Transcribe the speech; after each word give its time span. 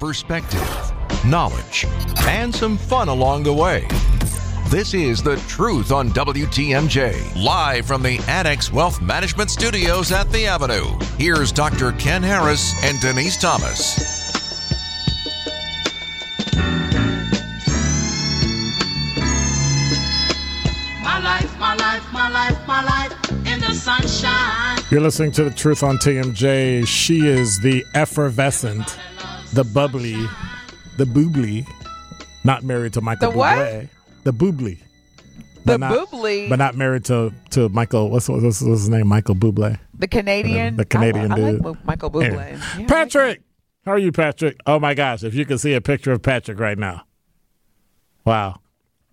perspective, 0.00 0.92
knowledge, 1.26 1.86
and 2.26 2.52
some 2.54 2.76
fun 2.78 3.08
along 3.08 3.42
the 3.42 3.52
way. 3.52 3.86
This 4.68 4.94
is 4.94 5.22
The 5.22 5.36
Truth 5.46 5.92
on 5.92 6.10
WTMJ, 6.10 7.44
live 7.44 7.86
from 7.86 8.02
the 8.02 8.18
Annex 8.26 8.72
Wealth 8.72 9.02
Management 9.02 9.50
Studios 9.50 10.10
at 10.10 10.30
The 10.32 10.46
Avenue. 10.46 10.98
Here's 11.18 11.52
Dr. 11.52 11.92
Ken 11.92 12.22
Harris 12.22 12.72
and 12.82 12.98
Denise 13.00 13.36
Thomas. 13.36 14.20
my 21.60 21.74
life, 21.76 22.12
my 22.12 22.30
life, 22.30 22.66
my 22.66 22.82
life 22.82 23.30
in 23.46 23.60
the 23.60 23.74
sunshine. 23.74 24.78
You're 24.90 25.02
listening 25.02 25.30
to 25.32 25.44
The 25.44 25.50
Truth 25.50 25.82
on 25.82 25.98
TMJ. 25.98 26.86
She 26.86 27.26
is 27.26 27.60
the 27.60 27.84
effervescent, 27.94 28.98
the 29.52 29.64
bubbly, 29.64 30.14
the 30.96 31.04
boobly, 31.04 31.66
not 32.44 32.62
married 32.62 32.92
to 32.94 33.00
Michael 33.00 33.32
The 33.32 33.36
what? 33.38 33.86
The 34.24 34.32
boobly. 34.32 34.78
The 34.78 35.62
But 35.64 35.80
not- 35.80 35.92
boobly? 35.92 36.48
But 36.48 36.58
not 36.58 36.74
married 36.76 37.04
to, 37.06 37.32
to 37.50 37.68
Michael, 37.68 38.10
what's, 38.10 38.28
what's, 38.28 38.42
what's 38.44 38.60
his 38.60 38.88
name? 38.88 39.06
Michael 39.08 39.34
Bublé. 39.34 39.78
The 39.98 40.08
Canadian, 40.08 40.76
The 40.76 40.84
Canadian 40.86 41.32
I, 41.32 41.34
I 41.34 41.38
dude. 41.52 41.64
like 41.64 41.84
Michael 41.84 42.10
Bublé. 42.10 42.24
Anyway. 42.26 42.56
Yeah, 42.58 42.64
I 42.74 42.78
like 42.78 42.88
Patrick! 42.88 43.42
How 43.84 43.92
are 43.92 43.98
you, 43.98 44.12
Patrick? 44.12 44.58
Oh 44.66 44.78
my 44.78 44.94
gosh, 44.94 45.22
if 45.22 45.34
you 45.34 45.44
could 45.44 45.60
see 45.60 45.74
a 45.74 45.80
picture 45.80 46.12
of 46.12 46.22
Patrick 46.22 46.58
right 46.58 46.78
now. 46.78 47.04
Wow. 48.24 48.60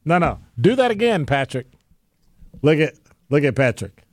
No, 0.06 0.18
no. 0.18 0.40
Do 0.60 0.76
that 0.76 0.92
again, 0.92 1.26
Patrick. 1.26 1.68
Look 2.62 2.80
at 2.80 2.94
look 3.30 3.44
at 3.44 3.56
Patrick. 3.56 4.04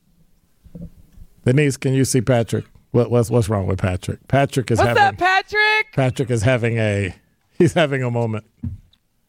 Denise, 1.44 1.76
can 1.76 1.92
you 1.94 2.04
see 2.04 2.20
Patrick? 2.20 2.64
What, 2.94 3.10
what's 3.10 3.28
what's 3.28 3.48
wrong 3.48 3.66
with 3.66 3.80
Patrick? 3.80 4.26
Patrick 4.28 4.70
is 4.70 4.78
What's 4.78 4.86
having 4.96 5.02
up, 5.02 5.18
Patrick? 5.18 5.92
Patrick 5.94 6.30
is 6.30 6.42
having 6.42 6.78
a 6.78 7.12
he's 7.58 7.72
having 7.72 8.04
a 8.04 8.10
moment. 8.10 8.44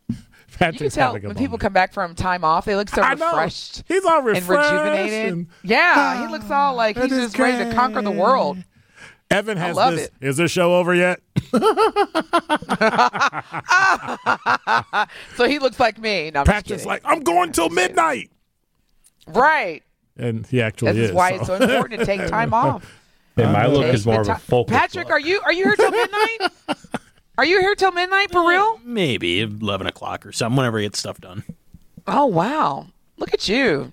You 0.07 0.15
can 0.59 0.71
Patrick's 0.71 0.95
tell 0.95 1.07
having 1.07 1.25
a 1.25 1.27
when 1.27 1.35
moment. 1.35 1.39
people 1.39 1.57
come 1.57 1.73
back 1.73 1.91
from 1.91 2.13
time 2.15 2.45
off, 2.45 2.63
they 2.63 2.75
look 2.77 2.87
so 2.89 3.01
I 3.01 3.15
know. 3.15 3.25
refreshed 3.31 3.83
He's 3.89 4.05
all 4.05 4.21
refreshed 4.21 4.49
and 4.49 5.01
rejuvenated. 5.01 5.33
and- 5.33 5.47
yeah, 5.63 6.21
he 6.25 6.27
looks 6.31 6.49
all 6.49 6.75
like 6.75 6.95
he's 6.95 7.09
just 7.09 7.37
ready 7.39 7.65
to 7.67 7.73
conquer 7.75 8.01
the 8.03 8.11
world. 8.11 8.59
Evan 9.31 9.57
has 9.57 9.75
love 9.75 9.95
this. 9.95 10.05
it. 10.05 10.13
Is 10.21 10.37
this 10.37 10.51
show 10.51 10.75
over 10.75 10.93
yet? 10.95 11.19
So 15.35 15.47
he 15.47 15.59
looks 15.59 15.79
like 15.79 15.97
me. 15.99 16.31
No, 16.31 16.43
Patrick's 16.45 16.85
like, 16.85 17.01
I'm 17.03 17.21
going 17.21 17.51
till 17.51 17.69
midnight. 17.69 18.31
right. 19.27 19.83
And 20.17 20.47
he 20.47 20.61
actually 20.61 20.93
This 20.93 21.03
is 21.05 21.09
is. 21.09 21.15
why 21.15 21.31
so. 21.31 21.35
it's 21.37 21.47
so 21.47 21.55
important 21.55 21.99
to 21.99 22.05
take 22.05 22.25
time 22.27 22.53
off. 22.53 22.85
And 23.37 23.51
my 23.51 23.67
look 23.67 23.85
is 23.93 24.05
more 24.05 24.21
of 24.21 24.29
a 24.29 24.35
ti- 24.35 24.39
focus. 24.39 24.75
Patrick, 24.75 25.07
look. 25.07 25.13
are 25.13 25.19
you 25.19 25.41
are 25.43 25.53
you 25.53 25.65
here 25.65 25.75
till 25.75 25.91
midnight? 25.91 26.51
are 27.37 27.45
you 27.45 27.59
here 27.59 27.75
till 27.75 27.91
midnight 27.91 28.31
for 28.31 28.47
real? 28.47 28.79
maybe 28.83 29.41
eleven 29.41 29.87
o'clock 29.87 30.25
or 30.25 30.31
something? 30.31 30.57
Whenever 30.57 30.79
I 30.79 30.83
get 30.83 30.95
stuff 30.95 31.19
done. 31.19 31.43
Oh 32.07 32.25
wow! 32.25 32.87
Look 33.17 33.33
at 33.33 33.47
you. 33.49 33.91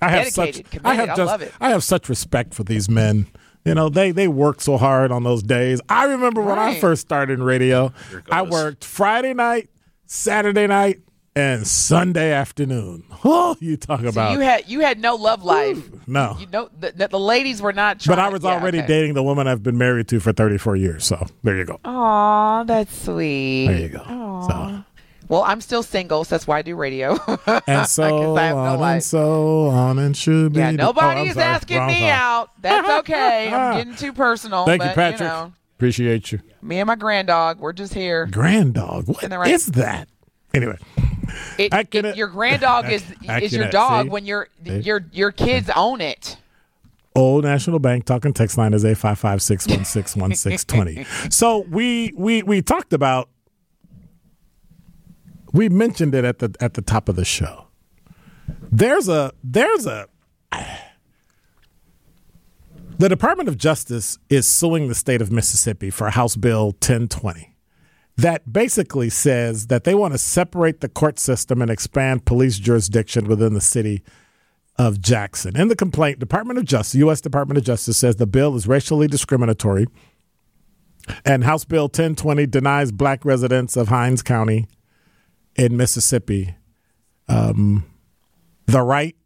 I 0.00 0.08
have 0.10 0.34
Dedicated, 0.34 0.54
such 0.54 0.70
committed. 0.70 0.86
I 0.86 0.94
have 0.94 1.10
I 1.10 1.16
just 1.16 1.26
love 1.26 1.42
it. 1.42 1.52
I 1.60 1.70
have 1.70 1.84
such 1.84 2.08
respect 2.08 2.54
for 2.54 2.64
these 2.64 2.88
men. 2.88 3.26
You 3.64 3.74
know, 3.74 3.88
they 3.88 4.10
they 4.12 4.28
work 4.28 4.60
so 4.60 4.76
hard 4.76 5.10
on 5.10 5.24
those 5.24 5.42
days. 5.42 5.80
I 5.88 6.04
remember 6.04 6.40
when 6.42 6.58
I 6.58 6.78
first 6.78 7.02
started 7.02 7.34
in 7.34 7.42
radio, 7.42 7.92
I 8.30 8.42
worked 8.42 8.84
Friday 8.84 9.34
night, 9.34 9.70
Saturday 10.06 10.66
night, 10.66 11.00
and 11.36 11.66
Sunday 11.66 12.32
afternoon. 12.32 13.04
Oh, 13.28 13.56
you 13.58 13.76
talk 13.76 14.02
So 14.02 14.08
about 14.08 14.32
you 14.34 14.40
had 14.40 14.68
you 14.68 14.80
had 14.80 15.00
no 15.00 15.16
love 15.16 15.42
life. 15.42 15.90
no. 16.06 16.36
You 16.38 16.46
know 16.46 16.68
the, 16.78 17.08
the, 17.10 17.18
ladies 17.18 17.60
were 17.60 17.72
not. 17.72 17.98
Trying, 17.98 18.16
But 18.16 18.22
I 18.24 18.28
was 18.28 18.44
already 18.44 18.78
okay. 18.78 18.86
dating 18.86 19.14
the 19.14 19.22
woman 19.22 19.48
I've 19.48 19.64
been 19.64 19.76
married 19.76 20.06
to 20.08 20.20
for 20.20 20.32
34 20.32 20.76
years. 20.76 21.04
So 21.04 21.26
there 21.42 21.56
you 21.56 21.64
go. 21.64 21.80
Aw, 21.84 22.62
that's 22.64 22.96
sweet. 23.04 23.66
There 23.66 23.78
you 23.78 23.88
go. 23.88 24.46
So 24.48 24.84
Well, 25.28 25.42
I'm 25.42 25.60
still 25.60 25.82
single, 25.82 26.22
so 26.22 26.36
that's 26.36 26.46
why 26.46 26.58
I 26.58 26.62
do 26.62 26.76
radio. 26.76 27.18
and 27.66 27.88
so 27.88 28.36
I 28.36 28.42
have 28.42 28.56
no 28.56 28.62
on 28.62 28.92
and 28.92 29.02
so 29.02 29.66
on 29.68 29.98
and 29.98 30.16
should 30.16 30.52
be. 30.52 30.60
yeah, 30.60 30.68
oh, 30.68 30.72
nobody 30.72 31.22
I'm 31.22 31.26
is 31.28 31.34
sorry. 31.34 31.46
asking 31.46 31.78
Wrong 31.78 31.88
me 31.88 32.08
out. 32.08 32.50
That's 32.60 32.88
okay. 33.00 33.52
I'm 33.52 33.76
getting 33.78 33.96
too 33.96 34.12
personal. 34.12 34.66
Thank 34.66 34.82
but, 34.82 34.90
you, 34.90 34.94
Patrick. 34.94 35.28
know, 35.28 35.52
Appreciate 35.76 36.30
you. 36.30 36.40
me 36.62 36.78
and 36.78 36.86
my 36.86 36.94
grand 36.96 37.26
dog, 37.26 37.58
we're 37.58 37.72
just 37.72 37.92
here. 37.92 38.26
Grand 38.26 38.74
dog. 38.74 39.08
What 39.08 39.28
right? 39.28 39.50
is 39.52 39.66
that? 39.66 40.08
Anyway. 40.54 40.78
It, 41.58 41.72
it- 41.94 42.16
your 42.16 42.28
grand 42.28 42.62
dog 42.62 42.90
is 42.90 43.04
is 43.40 43.52
your 43.52 43.68
dog 43.68 44.06
see? 44.06 44.10
when 44.10 44.26
your 44.26 44.48
your 44.64 45.04
your 45.12 45.32
kids 45.32 45.70
own 45.74 46.00
it. 46.00 46.36
Old 47.14 47.44
National 47.44 47.78
Bank 47.78 48.04
talking 48.04 48.34
text 48.34 48.58
line 48.58 48.74
is 48.74 48.84
eight 48.84 48.98
five 48.98 49.18
five 49.18 49.40
six 49.40 49.66
one 49.66 49.84
six 49.84 50.14
one 50.14 50.34
six 50.34 50.64
twenty. 50.64 51.06
So 51.30 51.60
we 51.70 52.12
we 52.16 52.42
we 52.42 52.60
talked 52.60 52.92
about 52.92 53.30
we 55.52 55.68
mentioned 55.70 56.14
it 56.14 56.24
at 56.26 56.38
the 56.40 56.54
at 56.60 56.74
the 56.74 56.82
top 56.82 57.08
of 57.08 57.16
the 57.16 57.24
show. 57.24 57.68
There's 58.70 59.08
a 59.08 59.32
there's 59.42 59.86
a 59.86 60.08
the 62.98 63.08
Department 63.08 63.48
of 63.48 63.56
Justice 63.58 64.18
is 64.30 64.46
suing 64.46 64.88
the 64.88 64.94
state 64.94 65.20
of 65.20 65.30
Mississippi 65.30 65.90
for 65.90 66.10
House 66.10 66.36
Bill 66.36 66.66
1020 66.66 67.54
that 68.16 68.50
basically 68.50 69.10
says 69.10 69.66
that 69.66 69.84
they 69.84 69.94
want 69.94 70.14
to 70.14 70.18
separate 70.18 70.80
the 70.80 70.88
court 70.88 71.18
system 71.18 71.60
and 71.60 71.70
expand 71.70 72.24
police 72.24 72.58
jurisdiction 72.58 73.26
within 73.26 73.54
the 73.54 73.60
city 73.60 74.02
of 74.78 75.00
Jackson. 75.00 75.56
In 75.56 75.68
the 75.68 75.76
complaint, 75.76 76.18
Department 76.18 76.58
of 76.58 76.64
Justice, 76.64 76.94
U.S. 76.96 77.20
Department 77.20 77.58
of 77.58 77.64
Justice 77.64 77.96
says 77.96 78.16
the 78.16 78.26
bill 78.26 78.56
is 78.56 78.66
racially 78.66 79.06
discriminatory, 79.06 79.86
and 81.24 81.44
House 81.44 81.64
Bill 81.64 81.84
1020 81.84 82.46
denies 82.46 82.92
black 82.92 83.24
residents 83.24 83.76
of 83.76 83.88
Hinds 83.88 84.22
County 84.22 84.66
in 85.54 85.76
Mississippi 85.76 86.56
um, 87.28 87.84
the 88.66 88.82
right 88.82 89.16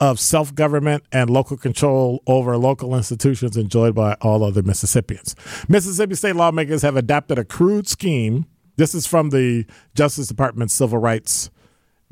of 0.00 0.20
self 0.20 0.54
government 0.54 1.04
and 1.12 1.28
local 1.28 1.56
control 1.56 2.22
over 2.26 2.56
local 2.56 2.94
institutions 2.94 3.56
enjoyed 3.56 3.94
by 3.94 4.14
all 4.20 4.44
other 4.44 4.62
Mississippians. 4.62 5.34
Mississippi 5.68 6.14
state 6.14 6.36
lawmakers 6.36 6.82
have 6.82 6.96
adapted 6.96 7.38
a 7.38 7.44
crude 7.44 7.88
scheme. 7.88 8.46
This 8.76 8.94
is 8.94 9.06
from 9.06 9.30
the 9.30 9.66
Justice 9.94 10.28
Department's 10.28 10.74
Civil 10.74 10.98
Rights 10.98 11.50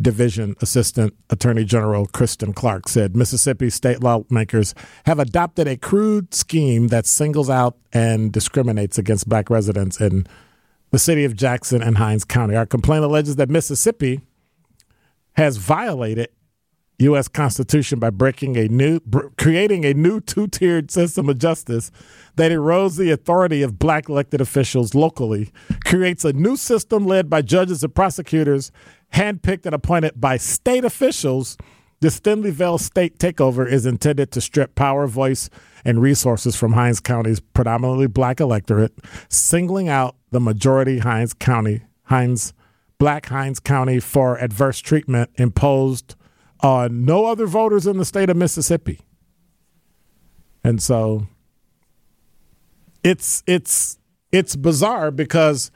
Division 0.00 0.56
Assistant 0.60 1.14
Attorney 1.30 1.64
General 1.64 2.06
Kristen 2.06 2.52
Clarke 2.52 2.88
said 2.88 3.16
Mississippi 3.16 3.70
state 3.70 4.02
lawmakers 4.02 4.74
have 5.06 5.18
adopted 5.18 5.66
a 5.66 5.76
crude 5.76 6.34
scheme 6.34 6.88
that 6.88 7.06
singles 7.06 7.48
out 7.48 7.78
and 7.92 8.30
discriminates 8.30 8.98
against 8.98 9.28
black 9.28 9.48
residents 9.48 9.98
in 10.00 10.26
the 10.90 10.98
city 10.98 11.24
of 11.24 11.34
Jackson 11.34 11.82
and 11.82 11.96
Hinds 11.96 12.24
County. 12.24 12.54
Our 12.54 12.66
complaint 12.66 13.04
alleges 13.04 13.36
that 13.36 13.48
Mississippi 13.48 14.20
has 15.32 15.56
violated 15.56 16.28
U.S. 16.98 17.28
Constitution 17.28 17.98
by 17.98 18.10
breaking 18.10 18.56
a 18.56 18.68
new, 18.68 19.00
br- 19.00 19.26
creating 19.36 19.84
a 19.84 19.92
new 19.92 20.20
two-tiered 20.20 20.90
system 20.90 21.28
of 21.28 21.38
justice 21.38 21.90
that 22.36 22.52
erodes 22.52 22.96
the 22.96 23.10
authority 23.10 23.62
of 23.62 23.78
black 23.78 24.08
elected 24.08 24.40
officials 24.40 24.94
locally, 24.94 25.52
creates 25.84 26.24
a 26.24 26.32
new 26.32 26.56
system 26.56 27.06
led 27.06 27.28
by 27.28 27.42
judges 27.42 27.84
and 27.84 27.94
prosecutors, 27.94 28.72
handpicked 29.12 29.66
and 29.66 29.74
appointed 29.74 30.18
by 30.20 30.36
state 30.38 30.84
officials. 30.84 31.58
The 32.00 32.08
Stenleyville 32.08 32.80
state 32.80 33.18
takeover 33.18 33.70
is 33.70 33.86
intended 33.86 34.30
to 34.32 34.40
strip 34.40 34.74
power, 34.74 35.06
voice, 35.06 35.50
and 35.84 36.00
resources 36.00 36.56
from 36.56 36.72
Hinds 36.72 37.00
County's 37.00 37.40
predominantly 37.40 38.06
black 38.06 38.40
electorate, 38.40 38.92
singling 39.28 39.88
out 39.88 40.16
the 40.30 40.40
majority 40.40 40.98
Hinds 40.98 41.32
County, 41.34 41.82
Hinds, 42.04 42.52
black 42.98 43.26
Hinds 43.26 43.60
County 43.60 44.00
for 44.00 44.38
adverse 44.38 44.80
treatment 44.80 45.30
imposed 45.36 46.16
no 46.90 47.26
other 47.26 47.46
voters 47.46 47.86
in 47.86 47.98
the 47.98 48.04
state 48.04 48.30
of 48.30 48.36
Mississippi. 48.36 49.00
And 50.64 50.82
so 50.82 51.26
it's 53.04 53.42
it's 53.46 53.98
it's 54.32 54.56
bizarre 54.56 55.10
because 55.10 55.70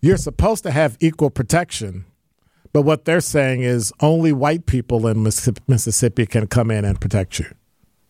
you're 0.00 0.16
supposed 0.16 0.62
to 0.62 0.70
have 0.70 0.96
equal 1.00 1.28
protection, 1.30 2.06
but 2.72 2.82
what 2.82 3.04
they're 3.04 3.20
saying 3.20 3.60
is 3.60 3.92
only 4.00 4.32
white 4.32 4.64
people 4.66 5.06
in 5.06 5.22
Mississippi 5.22 6.26
can 6.26 6.46
come 6.46 6.70
in 6.70 6.84
and 6.84 7.00
protect 7.00 7.38
you. 7.38 7.46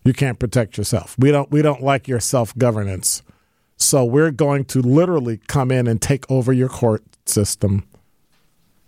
You 0.04 0.12
can't 0.12 0.38
protect 0.38 0.78
yourself. 0.78 1.16
We 1.18 1.32
don't 1.32 1.50
we 1.50 1.60
don't 1.60 1.82
like 1.82 2.06
your 2.06 2.20
self-governance. 2.20 3.22
So 3.76 4.04
we're 4.04 4.30
going 4.30 4.64
to 4.66 4.80
literally 4.80 5.40
come 5.48 5.72
in 5.72 5.88
and 5.88 6.00
take 6.00 6.30
over 6.30 6.52
your 6.52 6.68
court 6.68 7.02
system, 7.26 7.84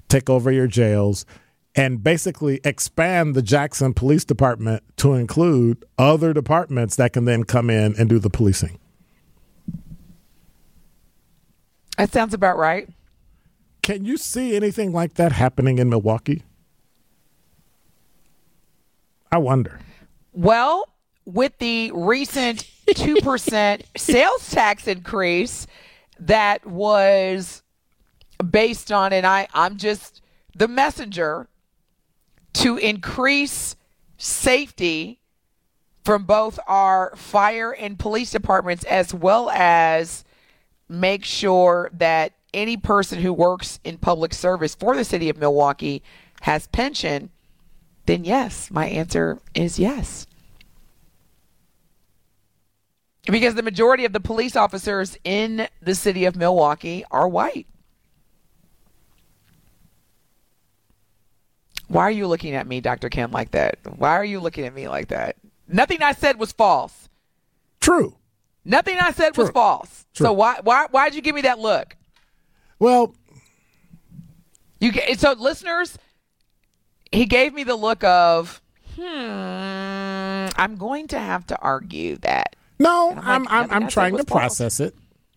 take 0.08 0.30
over 0.30 0.52
your 0.52 0.68
jails, 0.68 1.26
and 1.74 2.02
basically 2.02 2.60
expand 2.64 3.34
the 3.34 3.42
Jackson 3.42 3.94
Police 3.94 4.24
Department 4.24 4.82
to 4.98 5.14
include 5.14 5.84
other 5.98 6.32
departments 6.32 6.96
that 6.96 7.12
can 7.12 7.24
then 7.24 7.44
come 7.44 7.68
in 7.68 7.94
and 7.98 8.08
do 8.08 8.18
the 8.18 8.30
policing. 8.30 8.78
That 11.98 12.12
sounds 12.12 12.34
about 12.34 12.58
right. 12.58 12.88
Can 13.82 14.04
you 14.04 14.16
see 14.16 14.56
anything 14.56 14.92
like 14.92 15.14
that 15.14 15.32
happening 15.32 15.78
in 15.78 15.88
Milwaukee? 15.88 16.42
I 19.30 19.38
wonder. 19.38 19.80
Well, 20.32 20.88
with 21.24 21.58
the 21.58 21.90
recent 21.92 22.68
2% 22.88 23.82
sales 23.96 24.50
tax 24.50 24.86
increase, 24.86 25.66
that 26.20 26.64
was 26.66 27.62
based 28.50 28.92
on, 28.92 29.12
and 29.12 29.26
I, 29.26 29.48
I'm 29.52 29.76
just 29.76 30.22
the 30.56 30.68
messenger 30.68 31.48
to 32.54 32.76
increase 32.76 33.76
safety 34.16 35.20
from 36.04 36.24
both 36.24 36.58
our 36.66 37.14
fire 37.16 37.72
and 37.72 37.98
police 37.98 38.30
departments 38.30 38.84
as 38.84 39.14
well 39.14 39.50
as 39.50 40.24
make 40.88 41.24
sure 41.24 41.90
that 41.92 42.32
any 42.52 42.76
person 42.76 43.20
who 43.20 43.32
works 43.32 43.80
in 43.84 43.98
public 43.98 44.32
service 44.32 44.74
for 44.74 44.94
the 44.94 45.04
city 45.04 45.28
of 45.28 45.38
Milwaukee 45.38 46.02
has 46.42 46.66
pension, 46.68 47.30
then 48.06 48.24
yes, 48.24 48.70
my 48.70 48.86
answer 48.86 49.38
is 49.54 49.78
yes. 49.78 50.26
Because 53.26 53.54
the 53.54 53.62
majority 53.62 54.04
of 54.04 54.12
the 54.12 54.20
police 54.20 54.54
officers 54.54 55.16
in 55.24 55.66
the 55.80 55.94
city 55.94 56.26
of 56.26 56.36
Milwaukee 56.36 57.04
are 57.10 57.26
white. 57.26 57.66
Why 61.94 62.02
are 62.02 62.10
you 62.10 62.26
looking 62.26 62.54
at 62.56 62.66
me, 62.66 62.80
Dr. 62.80 63.08
Kim, 63.08 63.30
like 63.30 63.52
that? 63.52 63.78
Why 63.96 64.10
are 64.10 64.24
you 64.24 64.40
looking 64.40 64.66
at 64.66 64.74
me 64.74 64.88
like 64.88 65.08
that? 65.08 65.36
Nothing 65.68 66.02
I 66.02 66.10
said 66.12 66.40
was 66.40 66.50
false. 66.50 67.08
True. 67.80 68.16
Nothing 68.64 68.98
I 68.98 69.12
said 69.12 69.36
was 69.36 69.50
false. 69.50 70.04
True. 70.12 70.26
So 70.26 70.32
why 70.32 70.58
why 70.64 70.88
why'd 70.90 71.14
you 71.14 71.20
give 71.22 71.36
me 71.36 71.42
that 71.42 71.60
look? 71.60 71.96
Well, 72.80 73.14
You 74.80 74.90
ga- 74.90 75.14
so 75.14 75.34
listeners, 75.38 75.96
he 77.12 77.26
gave 77.26 77.54
me 77.54 77.62
the 77.62 77.76
look 77.76 78.02
of 78.02 78.60
hmm. 78.96 80.48
I'm 80.56 80.76
going 80.76 81.06
to 81.08 81.18
have 81.18 81.46
to 81.46 81.58
argue 81.60 82.16
that. 82.18 82.56
no, 82.80 83.10
I'm 83.10 83.16
like, 83.16 83.26
I'm 83.26 83.46
I'm, 83.48 83.68
nothing 83.68 83.72
I'm 83.76 83.82
I 83.84 83.86
said 83.86 83.92
trying 83.92 84.16
to 84.16 84.24
false. 84.24 84.40
process 84.40 84.80
it 84.80 84.96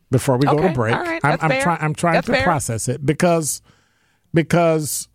before 0.10 0.38
we 0.38 0.48
go 0.48 0.58
to 0.60 0.70
break. 0.74 0.96
right, 0.96 1.22
I'm 1.24 1.38
I'm, 1.40 1.78
I'm 1.82 1.94
trying 1.94 2.14
That's 2.16 2.26
to 2.28 2.34
fair. 2.34 2.44
process 2.44 2.88
it 2.88 3.06
because 3.06 3.62
because 4.34 5.08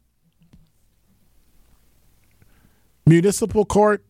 municipal 3.06 3.64
court 3.64 4.04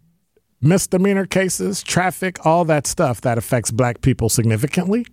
misdemeanor 0.60 1.26
cases, 1.26 1.82
traffic, 1.82 2.44
all 2.46 2.64
that 2.64 2.86
stuff 2.86 3.20
that 3.22 3.36
affects 3.38 3.70
black 3.70 4.00
people 4.00 4.28
significantly 4.28 5.04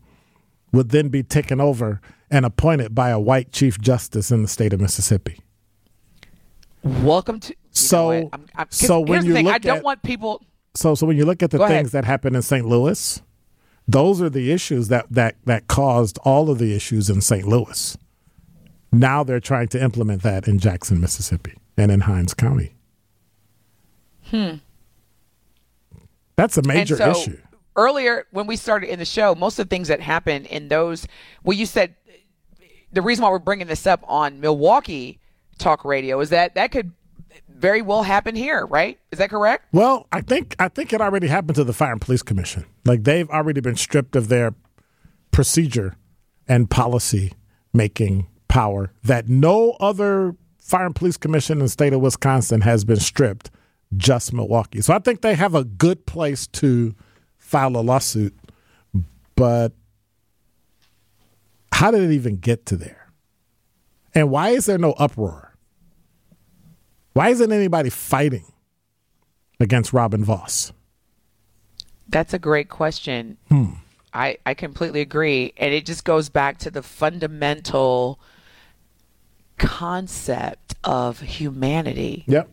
would 0.71 0.89
then 0.89 1.09
be 1.09 1.23
taken 1.23 1.59
over 1.59 1.99
and 2.29 2.45
appointed 2.45 2.93
by 2.93 3.09
a 3.09 3.19
white 3.19 3.51
chief 3.51 3.79
justice 3.81 4.29
in 4.29 4.43
the 4.43 4.47
state 4.47 4.73
of 4.73 4.79
Mississippi. 4.79 5.39
Welcome 6.83 7.39
to. 7.41 7.55
So- 7.71 8.11
I'm- 8.11 8.45
I'm- 8.55 8.67
so 8.69 8.99
when 8.99 9.25
you 9.25 9.33
thing, 9.33 9.47
I 9.47 9.53
look 9.53 9.61
don't 9.63 9.77
at- 9.77 9.83
want 9.83 10.03
people. 10.03 10.41
So 10.75 10.93
so 10.95 11.07
when 11.07 11.17
you 11.17 11.25
look 11.25 11.41
at 11.41 11.49
the 11.49 11.57
Go 11.57 11.63
ahead. 11.63 11.77
things 11.77 11.91
that 11.91 12.05
happened 12.05 12.35
in 12.35 12.41
St. 12.43 12.65
Louis, 12.65 13.21
those 13.87 14.21
are 14.21 14.29
the 14.29 14.51
issues 14.51 14.87
that 14.89 15.07
that 15.09 15.35
that 15.45 15.67
caused 15.67 16.19
all 16.19 16.49
of 16.49 16.59
the 16.59 16.75
issues 16.75 17.09
in 17.09 17.21
St. 17.21 17.47
Louis. 17.47 17.97
Now 18.91 19.23
they're 19.23 19.39
trying 19.39 19.67
to 19.69 19.83
implement 19.83 20.21
that 20.23 20.47
in 20.47 20.59
Jackson, 20.59 20.99
Mississippi, 21.01 21.53
and 21.75 21.91
in 21.91 22.01
Hinds 22.01 22.33
County. 22.33 22.75
Hmm. 24.29 24.55
That's 26.35 26.57
a 26.57 26.61
major 26.63 26.95
so 26.95 27.11
issue. 27.11 27.37
earlier 27.75 28.25
when 28.31 28.47
we 28.47 28.55
started 28.55 28.89
in 28.89 28.99
the 28.99 29.05
show, 29.05 29.35
most 29.35 29.59
of 29.59 29.67
the 29.67 29.75
things 29.75 29.89
that 29.89 29.99
happened 29.99 30.45
in 30.45 30.69
those, 30.69 31.07
well, 31.43 31.57
you 31.57 31.65
said 31.65 31.95
the 32.91 33.01
reason 33.01 33.23
why 33.23 33.29
we're 33.29 33.39
bringing 33.39 33.67
this 33.67 33.85
up 33.85 34.03
on 34.07 34.39
Milwaukee 34.39 35.19
Talk 35.57 35.83
Radio 35.83 36.19
is 36.21 36.29
that 36.29 36.55
that 36.55 36.71
could 36.71 36.93
very 37.49 37.81
well 37.81 38.03
happen 38.03 38.35
here, 38.35 38.65
right? 38.65 38.97
Is 39.11 39.19
that 39.19 39.29
correct? 39.29 39.65
Well, 39.73 40.07
I 40.11 40.21
think 40.21 40.55
I 40.59 40.69
think 40.69 40.93
it 40.93 41.01
already 41.01 41.27
happened 41.27 41.55
to 41.55 41.63
the 41.63 41.73
Fire 41.73 41.91
and 41.91 42.01
Police 42.01 42.23
Commission. 42.23 42.65
Like 42.85 43.03
they've 43.03 43.29
already 43.29 43.59
been 43.59 43.75
stripped 43.75 44.15
of 44.15 44.29
their 44.29 44.53
procedure 45.31 45.95
and 46.47 46.69
policy 46.69 47.33
making 47.73 48.27
power 48.47 48.91
that 49.03 49.27
no 49.27 49.71
other 49.79 50.35
fire 50.59 50.85
and 50.85 50.95
police 50.95 51.17
commission 51.17 51.57
in 51.59 51.65
the 51.65 51.69
state 51.69 51.93
of 51.93 52.01
Wisconsin 52.01 52.61
has 52.61 52.83
been 52.85 52.99
stripped, 52.99 53.51
just 53.97 54.33
Milwaukee. 54.33 54.81
So 54.81 54.93
I 54.93 54.99
think 54.99 55.21
they 55.21 55.35
have 55.35 55.55
a 55.55 55.63
good 55.63 56.05
place 56.05 56.47
to 56.47 56.95
file 57.37 57.75
a 57.77 57.81
lawsuit, 57.81 58.37
but 59.35 59.73
how 61.71 61.91
did 61.91 62.03
it 62.03 62.11
even 62.11 62.37
get 62.37 62.65
to 62.67 62.75
there? 62.75 63.11
And 64.13 64.29
why 64.29 64.49
is 64.49 64.65
there 64.65 64.77
no 64.77 64.93
uproar? 64.93 65.55
Why 67.13 67.29
isn't 67.29 67.51
anybody 67.51 67.89
fighting 67.89 68.45
against 69.59 69.93
Robin 69.93 70.23
Vos? 70.23 70.71
That's 72.07 72.33
a 72.33 72.39
great 72.39 72.69
question. 72.69 73.37
Hmm. 73.49 73.71
I, 74.13 74.37
I 74.45 74.53
completely 74.55 75.01
agree. 75.01 75.53
And 75.57 75.73
it 75.73 75.85
just 75.85 76.03
goes 76.03 76.29
back 76.29 76.57
to 76.59 76.71
the 76.71 76.81
fundamental 76.81 78.19
concept 79.57 80.75
of 80.83 81.19
humanity. 81.19 82.23
Yep. 82.27 82.49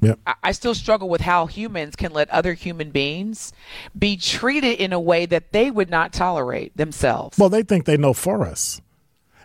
Yep. 0.00 0.18
I- 0.42 0.52
still 0.52 0.74
struggle 0.74 1.08
with 1.08 1.20
how 1.20 1.46
humans 1.46 1.96
can 1.96 2.12
let 2.12 2.28
other 2.30 2.54
human 2.54 2.90
beings 2.90 3.52
be 3.98 4.16
treated 4.16 4.78
in 4.80 4.92
a 4.92 5.00
way 5.00 5.26
that 5.26 5.52
they 5.52 5.70
would 5.70 5.90
not 5.90 6.12
tolerate 6.12 6.76
themselves. 6.76 7.38
Well, 7.38 7.48
they 7.48 7.62
think 7.62 7.84
they 7.84 7.96
know 7.96 8.12
for 8.12 8.42
us. 8.46 8.80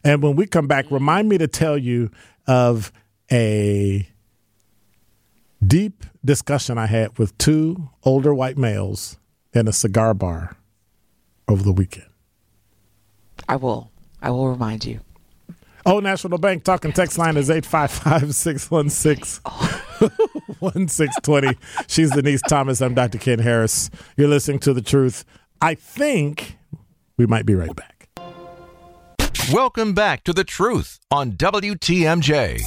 And 0.03 0.21
when 0.21 0.35
we 0.35 0.45
come 0.45 0.67
back, 0.67 0.85
mm-hmm. 0.85 0.95
remind 0.95 1.29
me 1.29 1.37
to 1.37 1.47
tell 1.47 1.77
you 1.77 2.11
of 2.47 2.91
a 3.31 4.07
deep 5.65 6.03
discussion 6.23 6.77
I 6.77 6.85
had 6.85 7.17
with 7.17 7.37
two 7.37 7.89
older 8.03 8.33
white 8.33 8.57
males 8.57 9.17
in 9.53 9.67
a 9.67 9.73
cigar 9.73 10.13
bar 10.13 10.57
over 11.47 11.63
the 11.63 11.71
weekend. 11.71 12.07
I 13.47 13.55
will. 13.57 13.91
I 14.21 14.31
will 14.31 14.49
remind 14.49 14.85
you. 14.85 14.99
Oh, 15.85 15.99
National 15.99 16.39
Bank 16.39 16.63
talking 16.63 16.91
text 16.91 17.17
line 17.17 17.37
is 17.37 17.49
855 17.49 18.33
616 18.33 19.41
1620. 20.65 21.57
She's 21.87 22.11
Denise 22.11 22.41
Thomas. 22.41 22.81
I'm 22.81 22.93
Dr. 22.93 23.17
Ken 23.17 23.39
Harris. 23.39 23.89
You're 24.17 24.27
listening 24.27 24.59
to 24.59 24.73
The 24.73 24.81
Truth. 24.81 25.23
I 25.61 25.75
think 25.75 26.57
we 27.17 27.25
might 27.25 27.45
be 27.45 27.55
right 27.55 27.75
back. 27.75 28.09
Welcome 29.53 29.93
back 29.93 30.23
to 30.23 30.33
The 30.33 30.43
Truth 30.43 30.99
on 31.11 31.33
WTMJ. 31.33 32.57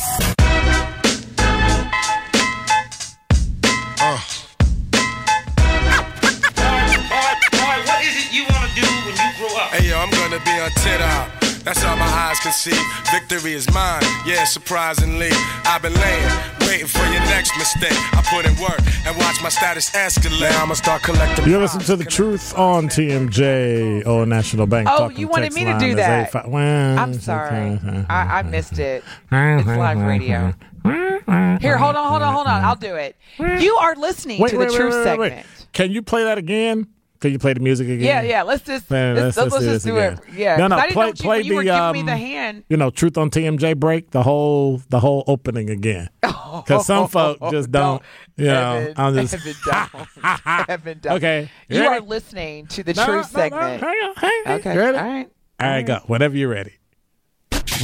Boy, 7.51 7.77
what 7.85 8.05
is 8.05 8.15
it 8.15 8.33
you 8.33 8.45
want 8.45 8.69
to 8.69 8.75
do 8.81 8.87
when 9.07 9.17
you 9.17 9.31
grow 9.39 9.59
up? 9.59 9.71
Hey 9.73 9.89
yo, 9.89 9.99
I'm 9.99 10.11
gonna 10.11 10.39
be 10.45 10.53
on 10.61 10.71
tit 10.83 11.01
out. 11.01 11.29
That's 11.65 11.85
all 11.85 11.97
my 11.97 12.07
eyes 12.07 12.39
can 12.41 12.53
see. 12.53 12.79
Victory 13.11 13.53
is 13.53 13.69
mine. 13.75 14.03
Yeah, 14.25 14.45
surprisingly, 14.45 15.31
I've 15.65 15.83
been 15.83 15.93
laying, 15.95 16.29
waiting 16.69 16.87
for 16.87 17.05
your 17.07 17.21
next 17.33 17.57
mistake. 17.57 17.97
I 18.13 18.23
put 18.31 18.45
in 18.45 18.55
work 18.61 18.79
and 19.07 19.17
watch 19.17 19.43
my 19.43 19.49
status 19.49 19.91
escalate. 19.91 20.51
Now 20.51 20.63
I'ma 20.63 20.75
start 20.75 21.03
collecting. 21.03 21.49
You're 21.49 21.61
listening 21.61 21.87
to 21.87 21.97
The 21.97 22.05
Truth 22.05 22.57
on 22.59 22.89
TMJ. 22.89 24.03
Oh, 24.05 24.25
National 24.25 24.67
Bank. 24.67 24.87
Oh, 24.91 25.09
you 25.09 25.29
wanted 25.29 25.55
me 25.55 25.65
to 25.65 25.79
do 25.79 25.87
is 25.87 25.97
that. 25.97 26.29
85 26.29 26.47
Well, 26.49 26.99
I'm 26.99 27.15
sorry. 27.15 27.81
I, 28.11 28.39
I 28.41 28.43
missed 28.43 28.79
it. 28.79 29.03
It's 29.33 29.67
live 29.67 29.99
radio. 29.99 30.53
Here, 30.85 31.77
hold 31.79 31.97
on, 31.97 32.09
hold 32.09 32.23
on, 32.23 32.35
hold 32.35 32.47
on. 32.47 32.65
I'll 32.65 32.77
do 32.77 32.95
it. 32.95 33.17
You 33.39 33.77
are 33.77 33.95
listening 33.97 34.41
Wait, 34.41 34.51
to 34.51 34.59
wait, 34.59 34.67
the 34.69 34.73
wait, 34.73 34.79
Truth 34.79 34.93
wait, 34.95 34.99
wait, 34.99 35.05
segment. 35.05 35.35
wait. 35.37 35.67
Can 35.73 35.91
you 35.91 36.03
play 36.03 36.25
that 36.25 36.39
again? 36.39 36.87
Can 37.21 37.33
you 37.33 37.39
play 37.41 37.53
the 37.53 37.59
music 37.61 37.89
again? 37.89 38.01
Yeah, 38.01 38.23
yeah. 38.23 38.43
Let's 38.45 38.65
just 38.65 38.89
Man, 38.91 39.17
let's, 39.17 39.37
let's, 39.37 39.53
do 39.53 39.59
just 39.59 39.67
this 39.67 39.83
do 39.83 39.97
again. 39.97 40.21
it. 40.29 40.35
Yeah. 40.35 40.57
No, 40.57 40.69
no. 40.69 40.77
I 40.77 40.83
didn't 40.83 40.93
play, 40.95 41.03
know 41.03 41.09
what 41.09 41.19
you, 41.19 41.25
play 41.25 41.39
you 41.39 41.49
the 41.51 41.55
were 41.57 41.63
giving 41.65 41.81
um, 41.81 41.93
me 41.93 42.03
the 42.03 42.17
hand. 42.17 42.65
You 42.69 42.77
know, 42.77 42.91
Truth 42.91 43.19
on 43.19 43.31
TMJ 43.31 43.77
break 43.77 44.11
the 44.13 44.23
whole 44.23 44.81
the 44.89 45.01
whole 45.01 45.25
opening 45.27 45.71
again. 45.71 46.09
Because 46.49 46.87
some 46.87 47.09
folk 47.09 47.39
just 47.51 47.71
don't. 47.71 48.03
You 48.37 48.47
know, 48.47 48.75
Evan, 48.75 48.95
I'm 48.97 49.15
just. 49.15 49.35
Evan, 49.35 49.55
don't. 49.67 50.07
Evan, 50.71 50.99
don't. 51.01 51.13
Okay, 51.17 51.51
You 51.69 51.81
ready? 51.83 51.97
are 51.97 52.01
listening 52.01 52.67
to 52.69 52.83
the 52.83 52.95
No, 52.95 53.05
Truth 53.05 53.35
no, 53.35 53.41
no, 53.41 53.45
segment. 53.45 53.81
hang 53.83 53.97
on, 53.97 54.15
hang 54.17 54.43
on. 54.47 54.53
Okay. 54.61 54.73
You 54.75 54.81
ready? 54.81 54.99
All 54.99 55.05
right. 55.05 55.31
All 55.61 55.69
right, 55.69 55.87
go. 55.87 55.99
Whenever 56.07 56.37
you're 56.37 56.49
ready. 56.49 56.73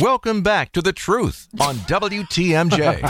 Welcome 0.01 0.43
back 0.43 0.73
to 0.73 0.81
The 0.83 0.93
Truth 0.95 1.49
on 1.61 1.77
WTMJ. 1.77 3.01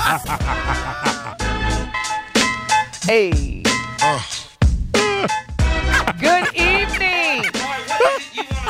Hey. 3.07 3.63
Good 6.25 6.55
evening. 6.55 7.45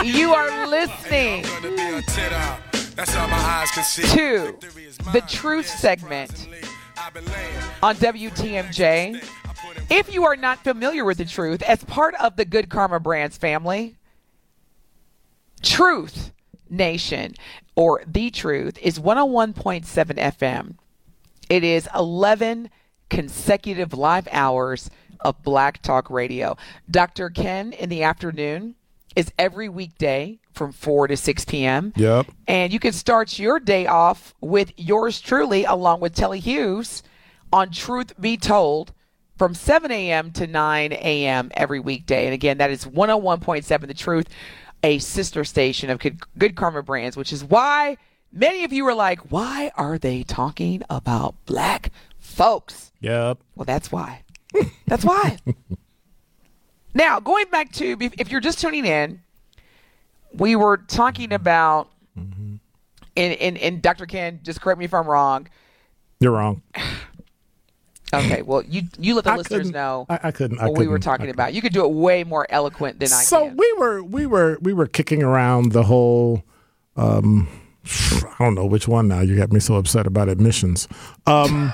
You 0.02 0.34
are 0.34 0.66
listening 0.66 1.44
to 1.44 1.60
the. 5.12 5.22
Truth 5.28 5.68
segment 5.68 6.48
on 7.80 7.94
WTMJ. 7.94 9.24
If 9.88 10.12
you 10.12 10.24
are 10.24 10.34
not 10.34 10.64
familiar 10.64 11.04
with 11.04 11.18
the 11.18 11.24
truth, 11.24 11.62
as 11.62 11.84
part 11.84 12.16
of 12.16 12.34
the 12.34 12.44
Good 12.44 12.68
Karma 12.68 12.98
Brands 12.98 13.38
family, 13.38 13.94
Truth 15.62 16.32
Nation 16.68 17.34
or 17.76 18.02
The 18.04 18.30
Truth 18.30 18.78
is 18.82 18.98
101.7 18.98 19.84
FM. 19.84 20.74
It 21.48 21.62
is 21.62 21.88
11 21.94 22.68
consecutive 23.10 23.94
live 23.94 24.26
hours 24.32 24.90
of 25.20 25.42
Black 25.42 25.82
Talk 25.82 26.10
Radio. 26.10 26.56
Dr. 26.90 27.30
Ken 27.30 27.72
in 27.72 27.88
the 27.88 28.02
afternoon 28.02 28.74
is 29.16 29.32
every 29.38 29.68
weekday 29.68 30.38
from 30.52 30.72
4 30.72 31.08
to 31.08 31.16
6 31.16 31.44
p.m. 31.44 31.92
Yep. 31.96 32.26
And 32.46 32.72
you 32.72 32.80
can 32.80 32.92
start 32.92 33.38
your 33.38 33.60
day 33.60 33.86
off 33.86 34.34
with 34.40 34.72
yours 34.76 35.20
truly, 35.20 35.64
along 35.64 36.00
with 36.00 36.14
Telly 36.14 36.40
Hughes, 36.40 37.02
on 37.52 37.70
Truth 37.70 38.20
Be 38.20 38.36
Told 38.36 38.92
from 39.36 39.54
7 39.54 39.90
a.m. 39.90 40.30
to 40.32 40.46
9 40.46 40.92
a.m. 40.92 41.50
every 41.54 41.80
weekday. 41.80 42.24
And 42.24 42.34
again, 42.34 42.58
that 42.58 42.70
is 42.70 42.84
101.7 42.84 43.86
The 43.86 43.94
Truth, 43.94 44.28
a 44.82 44.98
sister 44.98 45.44
station 45.44 45.90
of 45.90 45.98
Good, 45.98 46.20
Good 46.38 46.56
Karma 46.56 46.82
Brands, 46.82 47.16
which 47.16 47.32
is 47.32 47.44
why 47.44 47.96
many 48.32 48.64
of 48.64 48.72
you 48.72 48.86
are 48.86 48.94
like, 48.94 49.30
why 49.30 49.72
are 49.76 49.98
they 49.98 50.22
talking 50.22 50.82
about 50.90 51.34
black 51.46 51.90
folks? 52.18 52.92
Yep. 53.00 53.38
Well, 53.54 53.64
that's 53.64 53.90
why. 53.90 54.23
That's 54.86 55.04
why. 55.04 55.36
now, 56.94 57.20
going 57.20 57.46
back 57.50 57.72
to 57.72 57.96
if 58.00 58.14
if 58.20 58.30
you're 58.30 58.40
just 58.40 58.60
tuning 58.60 58.84
in, 58.84 59.20
we 60.32 60.56
were 60.56 60.76
talking 60.78 61.32
about, 61.32 61.90
and, 62.16 62.60
and, 63.16 63.58
and 63.58 63.82
Dr. 63.82 64.06
Ken, 64.06 64.40
just 64.42 64.60
correct 64.60 64.78
me 64.78 64.84
if 64.84 64.94
I'm 64.94 65.06
wrong. 65.06 65.48
You're 66.20 66.32
wrong. 66.32 66.62
Okay, 68.12 68.42
well, 68.42 68.62
you 68.62 68.82
you 68.98 69.16
let 69.16 69.24
the 69.24 69.32
I 69.32 69.36
listeners 69.36 69.72
know 69.72 70.06
I- 70.08 70.20
I 70.24 70.30
couldn't- 70.30 70.60
I 70.60 70.66
what 70.68 70.78
we 70.78 70.86
were 70.86 70.94
couldn't- 70.98 71.02
talking 71.02 71.30
about. 71.30 71.52
You 71.52 71.60
could 71.60 71.72
do 71.72 71.84
it 71.84 71.90
way 71.90 72.22
more 72.22 72.46
eloquent 72.48 73.00
than 73.00 73.08
I 73.12 73.18
could. 73.18 73.26
so 73.26 73.46
can. 73.48 73.56
we 73.56 73.74
were 73.76 74.04
we 74.04 74.24
were 74.26 74.58
we 74.62 74.72
were 74.72 74.86
kicking 74.86 75.22
around 75.22 75.72
the 75.72 75.82
whole 75.84 76.44
um 76.96 77.48
I 77.84 78.36
don't 78.44 78.54
know 78.54 78.66
which 78.66 78.86
one 78.86 79.08
now. 79.08 79.20
You 79.20 79.36
got 79.36 79.52
me 79.52 79.58
so 79.58 79.74
upset 79.74 80.06
about 80.06 80.28
admissions. 80.28 80.86
Um 81.26 81.72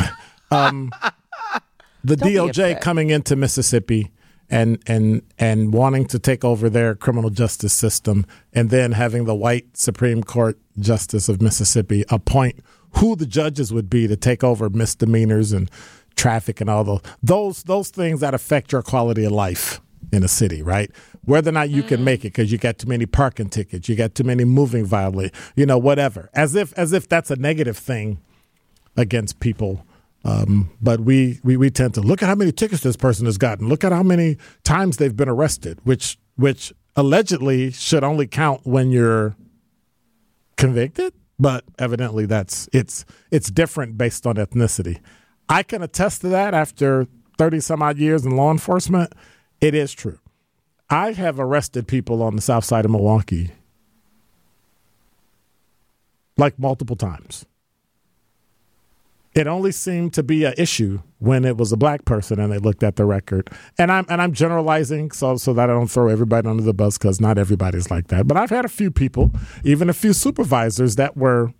um 0.52 0.92
the 2.04 2.16
Don't 2.16 2.54
DOJ 2.54 2.80
coming 2.80 3.10
into 3.10 3.36
Mississippi 3.36 4.10
and 4.48 4.82
and 4.86 5.22
and 5.38 5.72
wanting 5.72 6.06
to 6.06 6.18
take 6.18 6.44
over 6.44 6.68
their 6.68 6.94
criminal 6.94 7.30
justice 7.30 7.72
system 7.72 8.26
and 8.52 8.70
then 8.70 8.92
having 8.92 9.24
the 9.24 9.34
white 9.34 9.76
Supreme 9.76 10.22
Court 10.22 10.58
justice 10.78 11.28
of 11.28 11.40
Mississippi 11.40 12.04
appoint 12.08 12.60
who 12.96 13.14
the 13.14 13.26
judges 13.26 13.72
would 13.72 13.88
be 13.88 14.08
to 14.08 14.16
take 14.16 14.42
over 14.42 14.68
misdemeanors 14.68 15.52
and 15.52 15.70
traffic 16.16 16.60
and 16.60 16.68
all 16.68 16.84
those 16.84 17.00
those 17.22 17.62
those 17.64 17.88
things 17.90 18.20
that 18.20 18.34
affect 18.34 18.72
your 18.72 18.82
quality 18.82 19.24
of 19.24 19.32
life 19.32 19.80
in 20.12 20.24
a 20.24 20.28
city, 20.28 20.62
right? 20.62 20.90
Whether 21.24 21.50
or 21.50 21.52
not 21.52 21.70
you 21.70 21.82
can 21.82 22.00
mm. 22.00 22.04
make 22.04 22.20
it 22.20 22.28
because 22.28 22.50
you 22.50 22.58
got 22.58 22.78
too 22.78 22.88
many 22.88 23.06
parking 23.06 23.48
tickets, 23.48 23.88
you 23.88 23.94
got 23.94 24.14
too 24.14 24.24
many 24.24 24.44
moving 24.44 24.84
violate, 24.84 25.32
you 25.54 25.66
know, 25.66 25.78
whatever. 25.78 26.30
As 26.34 26.54
if 26.54 26.72
as 26.76 26.92
if 26.92 27.08
that's 27.08 27.30
a 27.30 27.36
negative 27.36 27.76
thing 27.76 28.18
against 28.96 29.40
people. 29.40 29.84
Um, 30.24 30.70
but 30.80 31.00
we, 31.00 31.40
we 31.42 31.56
we 31.56 31.70
tend 31.70 31.94
to 31.94 32.00
look 32.00 32.22
at 32.22 32.28
how 32.28 32.34
many 32.34 32.52
tickets 32.52 32.82
this 32.82 32.96
person 32.96 33.24
has 33.26 33.38
gotten. 33.38 33.68
Look 33.68 33.84
at 33.84 33.92
how 33.92 34.02
many 34.02 34.36
times 34.64 34.98
they've 34.98 35.16
been 35.16 35.28
arrested, 35.28 35.78
which 35.84 36.18
which 36.36 36.72
allegedly 36.96 37.70
should 37.70 38.04
only 38.04 38.26
count 38.26 38.60
when 38.64 38.90
you're 38.90 39.36
convicted. 40.56 41.14
But 41.38 41.64
evidently, 41.78 42.26
that's 42.26 42.68
it's 42.72 43.06
it's 43.30 43.50
different 43.50 43.96
based 43.96 44.26
on 44.26 44.36
ethnicity. 44.36 45.00
I 45.48 45.62
can 45.62 45.82
attest 45.82 46.20
to 46.20 46.28
that 46.28 46.52
after 46.52 47.06
thirty 47.38 47.60
some 47.60 47.82
odd 47.82 47.96
years 47.96 48.26
in 48.26 48.36
law 48.36 48.50
enforcement. 48.50 49.14
It 49.60 49.74
is 49.74 49.92
true. 49.92 50.18
I 50.90 51.12
have 51.12 51.40
arrested 51.40 51.86
people 51.88 52.22
on 52.22 52.36
the 52.36 52.42
south 52.42 52.64
side 52.64 52.84
of 52.84 52.90
Milwaukee 52.90 53.52
like 56.36 56.58
multiple 56.58 56.96
times 56.96 57.46
it 59.34 59.46
only 59.46 59.70
seemed 59.70 60.12
to 60.14 60.22
be 60.22 60.44
an 60.44 60.54
issue 60.58 61.00
when 61.18 61.44
it 61.44 61.56
was 61.56 61.70
a 61.72 61.76
black 61.76 62.04
person 62.04 62.40
and 62.40 62.52
they 62.52 62.58
looked 62.58 62.82
at 62.82 62.96
the 62.96 63.04
record. 63.04 63.48
And 63.78 63.92
I'm 63.92 64.04
and 64.08 64.20
I'm 64.20 64.32
generalizing 64.32 65.12
so 65.12 65.36
so 65.36 65.52
that 65.52 65.70
I 65.70 65.72
don't 65.72 65.90
throw 65.90 66.08
everybody 66.08 66.48
under 66.48 66.62
the 66.62 66.74
bus 66.74 66.98
because 66.98 67.20
not 67.20 67.38
everybody's 67.38 67.90
like 67.90 68.08
that. 68.08 68.26
But 68.26 68.36
I've 68.36 68.50
had 68.50 68.64
a 68.64 68.68
few 68.68 68.90
people, 68.90 69.32
even 69.62 69.88
a 69.88 69.92
few 69.92 70.12
supervisors 70.12 70.96
that 70.96 71.16
were 71.16 71.52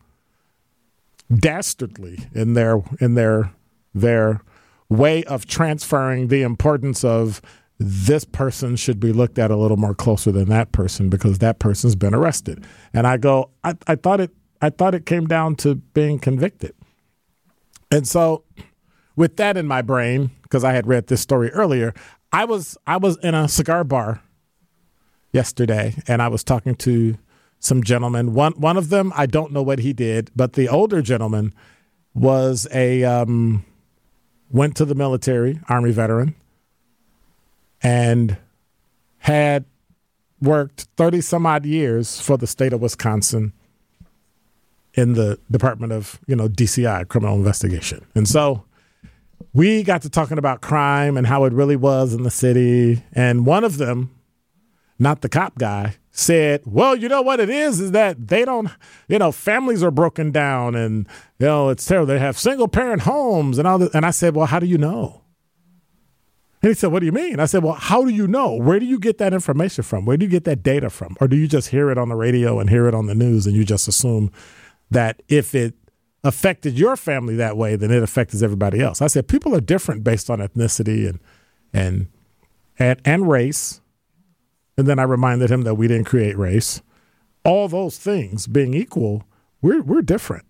dastardly 1.33 2.27
in 2.35 2.55
their 2.55 2.83
in 3.01 3.15
their 3.15 3.53
their 3.95 4.43
way 4.89 5.23
of 5.25 5.47
transferring 5.47 6.27
the 6.29 6.43
importance 6.43 7.05
of 7.05 7.41
this 7.79 8.25
person 8.25 8.77
should 8.77 9.01
be 9.01 9.13
looked 9.13 9.39
at 9.39 9.51
a 9.51 9.57
little 9.57 9.77
more 9.77 9.95
closer 9.95 10.33
than 10.33 10.49
that 10.49 10.73
person 10.73 11.09
because 11.09 11.39
that 11.39 11.61
person's 11.61 11.95
been 11.95 12.15
arrested. 12.15 12.63
And 12.93 13.07
I 13.07 13.17
go, 13.17 13.51
I, 13.65 13.75
I 13.87 13.95
thought 13.95 14.21
it 14.21 14.33
I 14.61 14.71
thought 14.71 14.95
it 14.95 15.07
came 15.07 15.27
down 15.27 15.55
to 15.57 15.77
being 15.77 16.19
convicted. 16.19 16.75
And 17.91 18.07
so, 18.07 18.45
with 19.17 19.37
that 19.37 19.57
in 19.57 19.67
my 19.67 19.83
brain, 19.83 20.31
because 20.43 20.65
I 20.65 20.73
had 20.73 20.87
read 20.87 21.09
this 21.09 21.21
story 21.21 21.51
earlier, 21.51 21.93
I 22.33 22.45
was 22.45 22.79
I 22.87 22.97
was 22.97 23.17
in 23.19 23.35
a 23.35 23.49
cigar 23.49 23.85
bar 23.85 24.23
yesterday, 25.33 25.95
and 26.07 26.23
I 26.23 26.29
was 26.29 26.45
talking 26.45 26.75
to 26.77 27.19
some 27.59 27.83
gentlemen. 27.83 28.35
One 28.35 28.53
one 28.53 28.77
of 28.77 28.89
them, 28.89 29.13
I 29.17 29.27
don't 29.27 29.53
know 29.53 29.63
what 29.63 29.81
he 29.81 29.93
did, 29.93 30.31
but 30.37 30.55
the 30.55 30.69
older 30.69 31.03
gentleman 31.03 31.53
was 32.15 32.69
a 32.73 33.05
um, 33.05 33.65
went 34.51 34.77
to 34.77 34.85
the 34.85 34.95
military, 34.95 35.61
army 35.69 35.91
veteran, 35.91 36.35
and 37.83 38.37
had 39.19 39.65
worked 40.41 40.87
thirty 40.97 41.21
some 41.21 41.45
odd 41.45 41.67
years 41.67 42.21
for 42.21 42.37
the 42.37 42.47
state 42.47 42.73
of 42.73 42.81
Wisconsin 42.81 43.53
in 44.95 45.15
the 45.15 45.39
Department 45.51 45.93
of, 45.93 46.19
you 46.27 46.37
know, 46.37 46.49
DCI, 46.49 47.09
criminal 47.09 47.37
investigation. 47.37 48.05
And 48.15 48.29
so 48.29 48.65
we 49.53 49.83
got 49.83 50.03
to 50.03 50.11
talking 50.11 50.39
about 50.39 50.61
crime 50.61 51.17
and 51.17 51.27
how 51.27 51.45
it 51.45 51.53
really 51.53 51.77
was 51.77 52.15
in 52.15 52.23
the 52.23 52.31
city. 52.31 53.05
And 53.13 53.47
one 53.47 53.65
of 53.65 53.79
them, 53.79 54.15
not 54.99 55.21
the 55.21 55.29
cop 55.29 55.59
guy, 55.59 55.97
said, 56.11 56.63
Well, 56.65 56.97
you 56.97 57.09
know 57.09 57.23
what 57.23 57.41
it 57.41 57.51
is, 57.51 57.81
is 57.81 57.93
that 57.93 58.29
they 58.29 58.45
don't, 58.45 58.69
you 59.09 59.19
know, 59.19 59.33
families 59.33 59.83
are 59.83 59.91
broken 59.91 60.31
down 60.31 60.75
and, 60.75 61.07
you 61.39 61.47
know, 61.47 61.69
it's 61.69 61.85
terrible. 61.85 62.07
They 62.07 62.19
have 62.19 62.39
single 62.39 62.69
parent 62.69 63.03
homes 63.03 63.59
and 63.59 63.67
all 63.67 63.79
that. 63.79 63.95
And 63.95 64.05
I 64.05 64.11
said, 64.11 64.35
Well, 64.35 64.47
how 64.47 64.59
do 64.59 64.67
you 64.67 64.79
know? 64.79 65.23
And 66.63 66.71
he 66.71 66.75
said, 66.75 66.93
What 66.93 67.01
do 67.01 67.07
you 67.07 67.13
mean? 67.13 67.41
I 67.41 67.47
said, 67.47 67.63
Well, 67.63 67.75
how 67.75 68.05
do 68.05 68.11
you 68.11 68.27
know? 68.27 68.55
Where 68.55 68.79
do 68.79 68.87
you 68.87 68.99
get 68.99 69.19
that 69.19 69.33
information 69.33 69.83
from? 69.83 70.05
Where 70.05 70.17
do 70.17 70.25
you 70.27 70.31
get 70.31 70.45
that 70.45 70.63
data 70.63 70.91
from? 70.91 71.17
Or 71.21 71.29
do 71.29 71.37
you 71.37 71.49
just 71.49 71.69
hear 71.69 71.91
it 71.91 71.99
on 71.99 72.09
the 72.09 72.17
radio 72.17 72.59
and 72.61 72.69
hear 72.69 72.87
it 72.87 72.95
on 72.95 73.07
the 73.07 73.15
news 73.15 73.47
and 73.47 73.57
you 73.57 73.65
just 73.65 73.89
assume 73.89 74.31
that 74.91 75.23
if 75.29 75.55
it 75.55 75.75
affected 76.23 76.79
your 76.79 76.97
family 76.97 77.37
that 77.37 77.57
way, 77.57 77.77
then 77.77 77.91
it 77.91 78.03
affects 78.03 78.43
everybody 78.43 78.81
else? 78.81 79.01
I 79.01 79.07
said, 79.07 79.29
People 79.29 79.55
are 79.55 79.61
different 79.61 80.05
based 80.05 80.31
on 80.31 80.39
ethnicity 80.39 81.09
and 81.09 81.21
and 81.73 82.09
and, 82.79 83.01
and 83.05 83.29
race. 83.29 83.81
And 84.77 84.87
then 84.87 84.99
I 84.99 85.03
reminded 85.03 85.51
him 85.51 85.63
that 85.63 85.75
we 85.75 85.89
didn't 85.89 86.07
create 86.07 86.39
race. 86.39 86.83
All 87.45 87.69
those 87.69 87.99
things 87.99 88.47
being 88.47 88.75
equal, 88.75 89.25
we're 89.63 89.83
we're 89.83 90.03
different. 90.03 90.45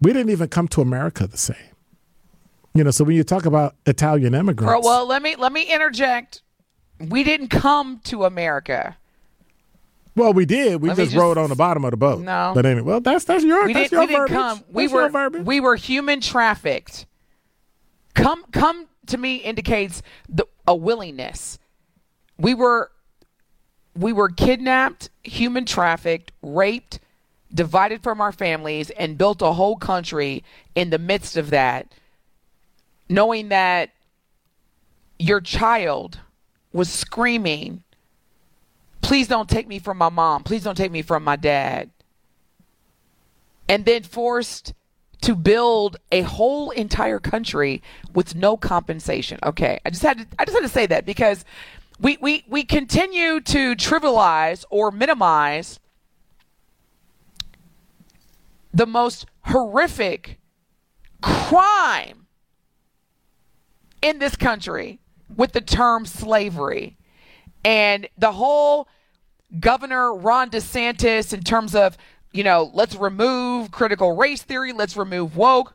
We 0.00 0.12
didn't 0.12 0.30
even 0.30 0.48
come 0.48 0.68
to 0.68 0.80
America 0.80 1.26
the 1.26 1.38
same. 1.38 1.56
You 2.74 2.84
know, 2.84 2.90
so 2.90 3.04
when 3.04 3.16
you 3.16 3.24
talk 3.24 3.46
about 3.46 3.74
Italian 3.86 4.34
immigrants, 4.34 4.84
Well, 4.86 5.06
let 5.06 5.22
me 5.22 5.36
let 5.36 5.52
me 5.52 5.62
interject. 5.62 6.42
We 7.00 7.24
didn't 7.24 7.48
come 7.48 8.00
to 8.04 8.24
America. 8.24 8.96
Well, 10.18 10.32
we 10.32 10.44
did. 10.44 10.82
We 10.82 10.88
Let 10.88 10.98
me 10.98 11.04
just, 11.04 11.12
just- 11.14 11.20
rode 11.22 11.38
on 11.38 11.48
the 11.48 11.54
bottom 11.56 11.84
of 11.84 11.92
the 11.92 11.96
boat. 11.96 12.20
No. 12.22 12.52
but 12.54 12.66
anyway, 12.66 12.82
well, 12.82 13.00
that's 13.00 13.24
that's 13.24 13.44
your 13.44 13.66
We 13.66 13.72
that's 13.72 13.90
didn't. 13.90 13.92
your 13.92 14.00
We 14.02 14.06
didn't 14.06 14.20
verbiage. 14.28 14.36
come. 14.36 14.64
We 14.70 14.82
That's 14.84 14.92
your 14.92 15.02
were. 15.04 15.08
verbiage. 15.08 15.46
We 15.46 15.60
were 15.60 15.76
human 15.76 16.20
trafficked. 16.20 17.06
Come. 18.14 18.44
Come 18.52 18.86
to 19.06 19.16
me 19.16 19.36
indicates 19.36 20.02
the 20.28 20.46
a 20.66 20.74
willingness. 20.74 21.58
We 22.38 22.54
were. 22.54 22.90
We 23.96 24.12
were 24.12 24.28
kidnapped, 24.28 25.10
human 25.24 25.64
trafficked, 25.64 26.30
raped, 26.40 27.00
divided 27.52 28.00
from 28.02 28.20
our 28.20 28.30
families, 28.30 28.90
and 28.90 29.18
built 29.18 29.42
a 29.42 29.52
whole 29.54 29.74
country 29.76 30.44
in 30.76 30.90
the 30.90 30.98
midst 31.00 31.36
of 31.36 31.50
that, 31.50 31.92
knowing 33.08 33.48
that 33.48 33.90
your 35.18 35.40
child 35.40 36.20
was 36.72 36.88
screaming 36.92 37.82
please 39.08 39.26
don't 39.26 39.48
take 39.48 39.66
me 39.66 39.78
from 39.78 39.96
my 39.96 40.10
mom. 40.10 40.42
Please 40.42 40.62
don't 40.62 40.76
take 40.76 40.92
me 40.92 41.00
from 41.00 41.24
my 41.24 41.34
dad. 41.34 41.88
And 43.66 43.86
then 43.86 44.02
forced 44.02 44.74
to 45.22 45.34
build 45.34 45.96
a 46.12 46.20
whole 46.20 46.70
entire 46.72 47.18
country 47.18 47.82
with 48.12 48.34
no 48.34 48.58
compensation. 48.58 49.38
Okay, 49.42 49.80
I 49.86 49.88
just 49.88 50.02
had 50.02 50.18
to, 50.18 50.26
I 50.38 50.44
just 50.44 50.54
had 50.54 50.62
to 50.62 50.68
say 50.68 50.84
that 50.86 51.06
because 51.06 51.46
we 51.98 52.18
we 52.20 52.44
we 52.48 52.64
continue 52.64 53.40
to 53.40 53.74
trivialize 53.76 54.66
or 54.68 54.90
minimize 54.90 55.80
the 58.74 58.86
most 58.86 59.24
horrific 59.46 60.38
crime 61.22 62.26
in 64.02 64.18
this 64.18 64.36
country 64.36 65.00
with 65.34 65.52
the 65.52 65.62
term 65.62 66.04
slavery 66.04 66.98
and 67.64 68.06
the 68.18 68.32
whole 68.32 68.86
governor 69.60 70.14
ron 70.14 70.50
desantis 70.50 71.32
in 71.32 71.42
terms 71.42 71.74
of 71.74 71.96
you 72.32 72.44
know 72.44 72.70
let's 72.74 72.94
remove 72.96 73.70
critical 73.70 74.14
race 74.16 74.42
theory 74.42 74.72
let's 74.72 74.96
remove 74.96 75.36
woke 75.36 75.74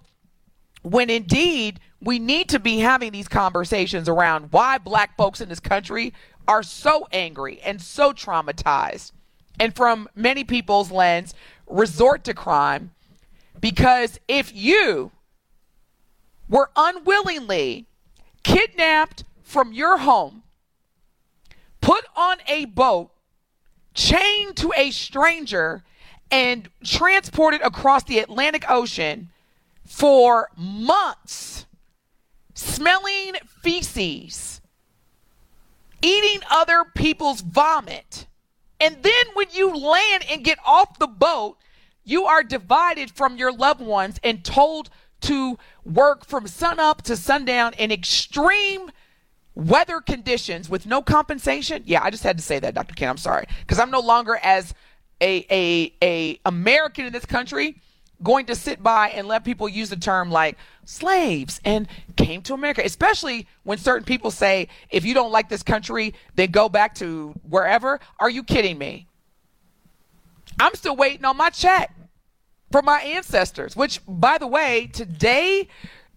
when 0.84 1.10
indeed 1.10 1.80
we 2.01 2.20
need 2.20 2.50
to 2.50 2.60
be 2.60 2.80
having 2.80 3.12
these 3.12 3.27
conversations 3.27 4.08
around 4.08 4.51
why 4.51 4.77
black 4.77 5.18
folks 5.18 5.42
in 5.42 5.50
this 5.50 5.60
country 5.60 6.13
are 6.48 6.62
so 6.62 7.08
angry 7.12 7.60
and 7.62 7.82
so 7.82 8.12
traumatized 8.12 9.12
and 9.60 9.75
from 9.75 10.10
many 10.15 10.44
people's 10.44 10.92
lens, 10.92 11.34
resort 11.68 12.24
to 12.25 12.34
crime. 12.34 12.92
Because 13.60 14.20
if 14.27 14.53
you 14.53 15.12
were 16.50 16.70
unwillingly 16.75 17.88
kidnapped 18.44 19.24
from 19.42 19.72
your 19.72 20.00
home, 20.00 20.44
put 21.82 22.03
on 22.15 22.38
a 22.48 22.65
boat, 22.65 23.12
chained 23.94 24.58
to 24.58 24.74
a 24.76 24.92
stranger, 24.92 25.84
and 26.32 26.68
transported 26.84 27.62
across 27.62 28.04
the 28.04 28.18
Atlantic 28.18 28.66
Ocean 28.68 29.30
for 29.86 30.50
months, 30.58 31.68
smelling 32.56 33.36
feces, 33.62 34.62
eating 36.02 36.42
other 36.50 36.84
people's 36.96 37.42
vomit. 37.42 38.26
And 38.80 39.04
then 39.04 39.26
when 39.34 39.48
you 39.52 39.76
land 39.78 40.26
and 40.30 40.44
get 40.44 40.58
off 40.66 40.98
the 40.98 41.08
boat, 41.08 41.58
you 42.04 42.26
are 42.26 42.44
divided 42.44 43.12
from 43.12 43.38
your 43.38 43.54
loved 43.54 43.82
ones 43.82 44.20
and 44.24 44.44
told 44.44 44.90
to 45.22 45.58
work 45.86 46.26
from 46.26 46.48
sunup 46.48 47.04
to 47.04 47.16
sundown 47.16 47.74
in 47.78 47.92
extreme 47.92 48.90
weather 49.55 50.01
conditions 50.01 50.69
with 50.69 50.86
no 50.86 51.01
compensation. 51.01 51.83
Yeah, 51.86 52.03
I 52.03 52.10
just 52.10 52.24
had 52.24 52.38
to 52.38 52.43
say 52.43 52.60
that, 52.60 52.74
Dr. 52.74 52.95
Ken. 52.95 53.10
I'm 53.10 53.17
sorry 53.17 53.45
because 53.62 53.79
I'm 53.79 53.91
no 53.91 54.00
longer 54.00 54.39
as 54.41 54.74
a 55.22 55.45
a 55.50 55.93
a 56.03 56.39
American 56.45 57.05
in 57.05 57.13
this 57.13 57.25
country 57.25 57.81
going 58.22 58.45
to 58.45 58.55
sit 58.55 58.81
by 58.81 59.10
and 59.10 59.27
let 59.27 59.43
people 59.43 59.67
use 59.67 59.89
the 59.89 59.98
term 59.98 60.31
like 60.31 60.57
slaves 60.86 61.60
and 61.65 61.88
came 62.15 62.41
to 62.43 62.53
America, 62.53 62.81
especially 62.83 63.48
when 63.63 63.77
certain 63.77 64.05
people 64.05 64.31
say, 64.31 64.69
if 64.89 65.03
you 65.03 65.13
don't 65.13 65.31
like 65.31 65.50
this 65.50 65.63
country, 65.63 66.13
then 66.36 66.50
go 66.50 66.69
back 66.69 66.95
to 66.95 67.33
wherever. 67.48 68.00
Are 68.19 68.29
you 68.29 68.43
kidding 68.43 68.77
me? 68.77 69.07
I'm 70.60 70.74
still 70.75 70.95
waiting 70.95 71.25
on 71.25 71.36
my 71.36 71.50
check 71.50 71.93
from 72.72 72.86
my 72.86 73.00
ancestors, 73.01 73.75
which, 73.75 74.00
by 74.07 74.38
the 74.38 74.48
way, 74.48 74.89
today, 74.93 75.67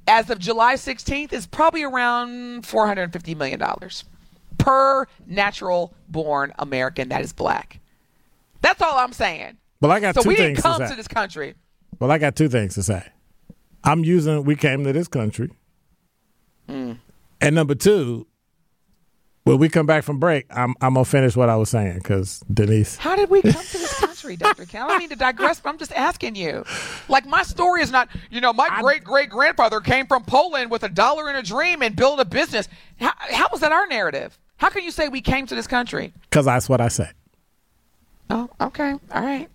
as 0.06 0.30
of 0.30 0.38
July 0.38 0.75
16th, 0.75 1.32
is 1.32 1.46
probably 1.46 1.82
around 1.82 2.64
$450 2.64 3.36
million 3.36 3.62
per 4.58 5.06
natural 5.26 5.94
born 6.08 6.52
American 6.58 7.08
that 7.10 7.22
is 7.22 7.32
black. 7.32 7.80
That's 8.62 8.80
all 8.82 8.98
I'm 8.98 9.12
saying. 9.12 9.58
Well, 9.80 9.92
I 9.92 10.00
got 10.00 10.14
so 10.14 10.22
two 10.22 10.30
we 10.30 10.36
things 10.36 10.56
didn't 10.56 10.62
come 10.62 10.80
to 10.80 10.88
to, 10.88 10.96
this 10.96 11.08
country. 11.08 11.54
Well, 12.00 12.10
I 12.10 12.18
got 12.18 12.36
two 12.36 12.48
things 12.48 12.75
to 12.75 12.82
say. 12.82 13.06
I'm 13.84 14.04
using 14.04 14.44
we 14.44 14.56
came 14.56 14.84
to 14.84 14.92
this 14.92 15.08
country. 15.08 15.50
Mm. 16.68 16.98
And 17.40 17.54
number 17.54 17.75
two, 17.75 18.26
when 19.46 19.58
we 19.58 19.68
come 19.68 19.86
back 19.86 20.02
from 20.02 20.18
break, 20.18 20.44
I'm 20.50 20.74
I'm 20.80 20.94
gonna 20.94 21.04
finish 21.04 21.36
what 21.36 21.48
I 21.48 21.54
was 21.54 21.70
saying 21.70 21.98
because 21.98 22.40
Denise. 22.52 22.96
How 22.96 23.14
did 23.14 23.30
we 23.30 23.42
come 23.42 23.52
to 23.52 23.78
this 23.78 24.00
country, 24.00 24.34
Dr. 24.34 24.66
Ken? 24.66 24.82
I 24.82 24.88
don't 24.88 24.98
mean 24.98 25.08
to 25.10 25.16
digress, 25.16 25.60
but 25.60 25.70
I'm 25.70 25.78
just 25.78 25.92
asking 25.92 26.34
you. 26.34 26.64
Like, 27.08 27.26
my 27.26 27.44
story 27.44 27.80
is 27.82 27.92
not, 27.92 28.08
you 28.28 28.40
know, 28.40 28.52
my 28.52 28.80
great 28.80 29.04
great 29.04 29.30
grandfather 29.30 29.78
came 29.78 30.08
from 30.08 30.24
Poland 30.24 30.72
with 30.72 30.82
a 30.82 30.88
dollar 30.88 31.28
and 31.28 31.38
a 31.38 31.44
dream 31.44 31.80
and 31.80 31.94
built 31.94 32.18
a 32.18 32.24
business. 32.24 32.68
How, 32.98 33.12
how 33.30 33.46
was 33.52 33.60
that 33.60 33.70
our 33.70 33.86
narrative? 33.86 34.36
How 34.56 34.68
can 34.68 34.82
you 34.82 34.90
say 34.90 35.08
we 35.08 35.20
came 35.20 35.46
to 35.46 35.54
this 35.54 35.68
country? 35.68 36.12
Because 36.22 36.46
that's 36.46 36.68
what 36.68 36.80
I 36.80 36.88
said. 36.88 37.14
Oh, 38.28 38.50
okay. 38.60 38.94
All 39.12 39.22
right. 39.22 39.48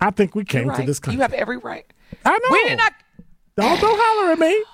I 0.00 0.10
think 0.10 0.34
we 0.34 0.46
came 0.46 0.68
You're 0.68 0.76
to 0.76 0.82
this 0.84 1.00
country. 1.00 1.16
You 1.16 1.20
have 1.20 1.34
every 1.34 1.58
right. 1.58 1.84
I 2.24 2.30
know. 2.30 2.48
We 2.50 2.68
did 2.70 2.78
not. 2.78 2.94
Don't 3.58 3.78
don't 3.78 4.00
holler 4.00 4.32
at 4.32 4.38
me. 4.38 4.64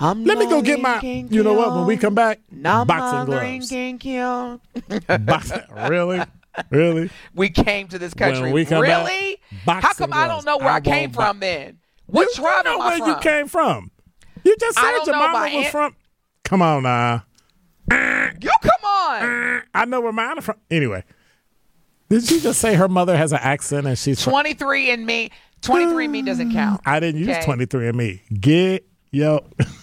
I'm 0.00 0.24
Let 0.24 0.38
me 0.38 0.46
go 0.46 0.62
get 0.62 0.80
my. 0.80 1.00
You 1.00 1.42
know 1.42 1.54
what? 1.54 1.74
When 1.74 1.86
we 1.86 1.96
come 1.96 2.14
back, 2.14 2.40
boxing 2.50 3.24
gloves. 3.26 3.70
Boxing. 5.26 5.60
Really, 5.88 6.22
really. 6.70 7.10
We 7.34 7.50
came 7.50 7.88
to 7.88 7.98
this 7.98 8.14
country. 8.14 8.42
When 8.42 8.52
we 8.52 8.64
come 8.64 8.82
back, 8.82 9.06
really? 9.06 9.38
boxing 9.64 9.88
How 9.88 9.94
come 9.94 10.12
I 10.12 10.26
don't 10.28 10.44
know 10.44 10.58
where 10.58 10.68
I, 10.68 10.76
I 10.76 10.80
came 10.80 11.10
bo- 11.10 11.22
from 11.22 11.40
then? 11.40 11.78
What 12.06 12.28
you 12.28 12.34
tribe 12.42 12.64
know 12.64 12.74
am 12.74 12.80
I 12.80 12.88
where 12.88 12.98
from? 12.98 13.08
you 13.08 13.16
came 13.16 13.48
from. 13.48 13.90
You 14.44 14.56
just 14.58 14.78
said 14.78 14.90
your 14.90 15.06
know 15.06 15.12
mama 15.18 15.38
was 15.54 15.64
aunt- 15.64 15.66
from. 15.68 15.96
Come 16.44 16.62
on 16.62 16.82
now. 16.82 17.24
You 17.90 18.50
come 18.62 18.84
on. 18.84 19.62
I 19.74 19.84
know 19.86 20.00
where 20.00 20.12
mine 20.12 20.38
are 20.38 20.42
from. 20.42 20.56
Anyway, 20.70 21.04
did 22.08 22.24
she 22.24 22.40
just 22.40 22.60
say 22.60 22.74
her 22.74 22.88
mother 22.88 23.16
has 23.16 23.32
an 23.32 23.38
accent 23.40 23.86
and 23.86 23.96
she's 23.98 24.22
from? 24.22 24.32
23 24.32 24.90
and 24.90 25.06
me. 25.06 25.30
23 25.62 26.04
and 26.04 26.12
me 26.12 26.22
doesn't 26.22 26.52
count. 26.52 26.80
I 26.84 26.98
didn't 27.00 27.20
use 27.20 27.36
23 27.44 27.88
and 27.88 27.96
me. 27.96 28.22
Get 28.38 28.84
yo. 29.10 29.46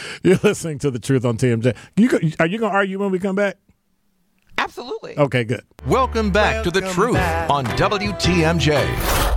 You're 0.22 0.38
listening 0.42 0.78
to 0.80 0.90
the 0.90 0.98
truth 0.98 1.24
on 1.24 1.36
TMJ. 1.36 1.76
You 1.96 2.08
go, 2.08 2.18
are 2.38 2.46
you 2.46 2.58
gonna 2.58 2.74
argue 2.74 2.98
when 2.98 3.10
we 3.10 3.18
come 3.18 3.36
back? 3.36 3.56
Absolutely. 4.58 5.18
Okay, 5.18 5.44
good. 5.44 5.64
Welcome 5.86 6.30
back 6.30 6.62
to 6.64 6.70
the 6.70 6.80
truth 6.80 7.16
on 7.16 7.64
WTMJ. 7.66 9.32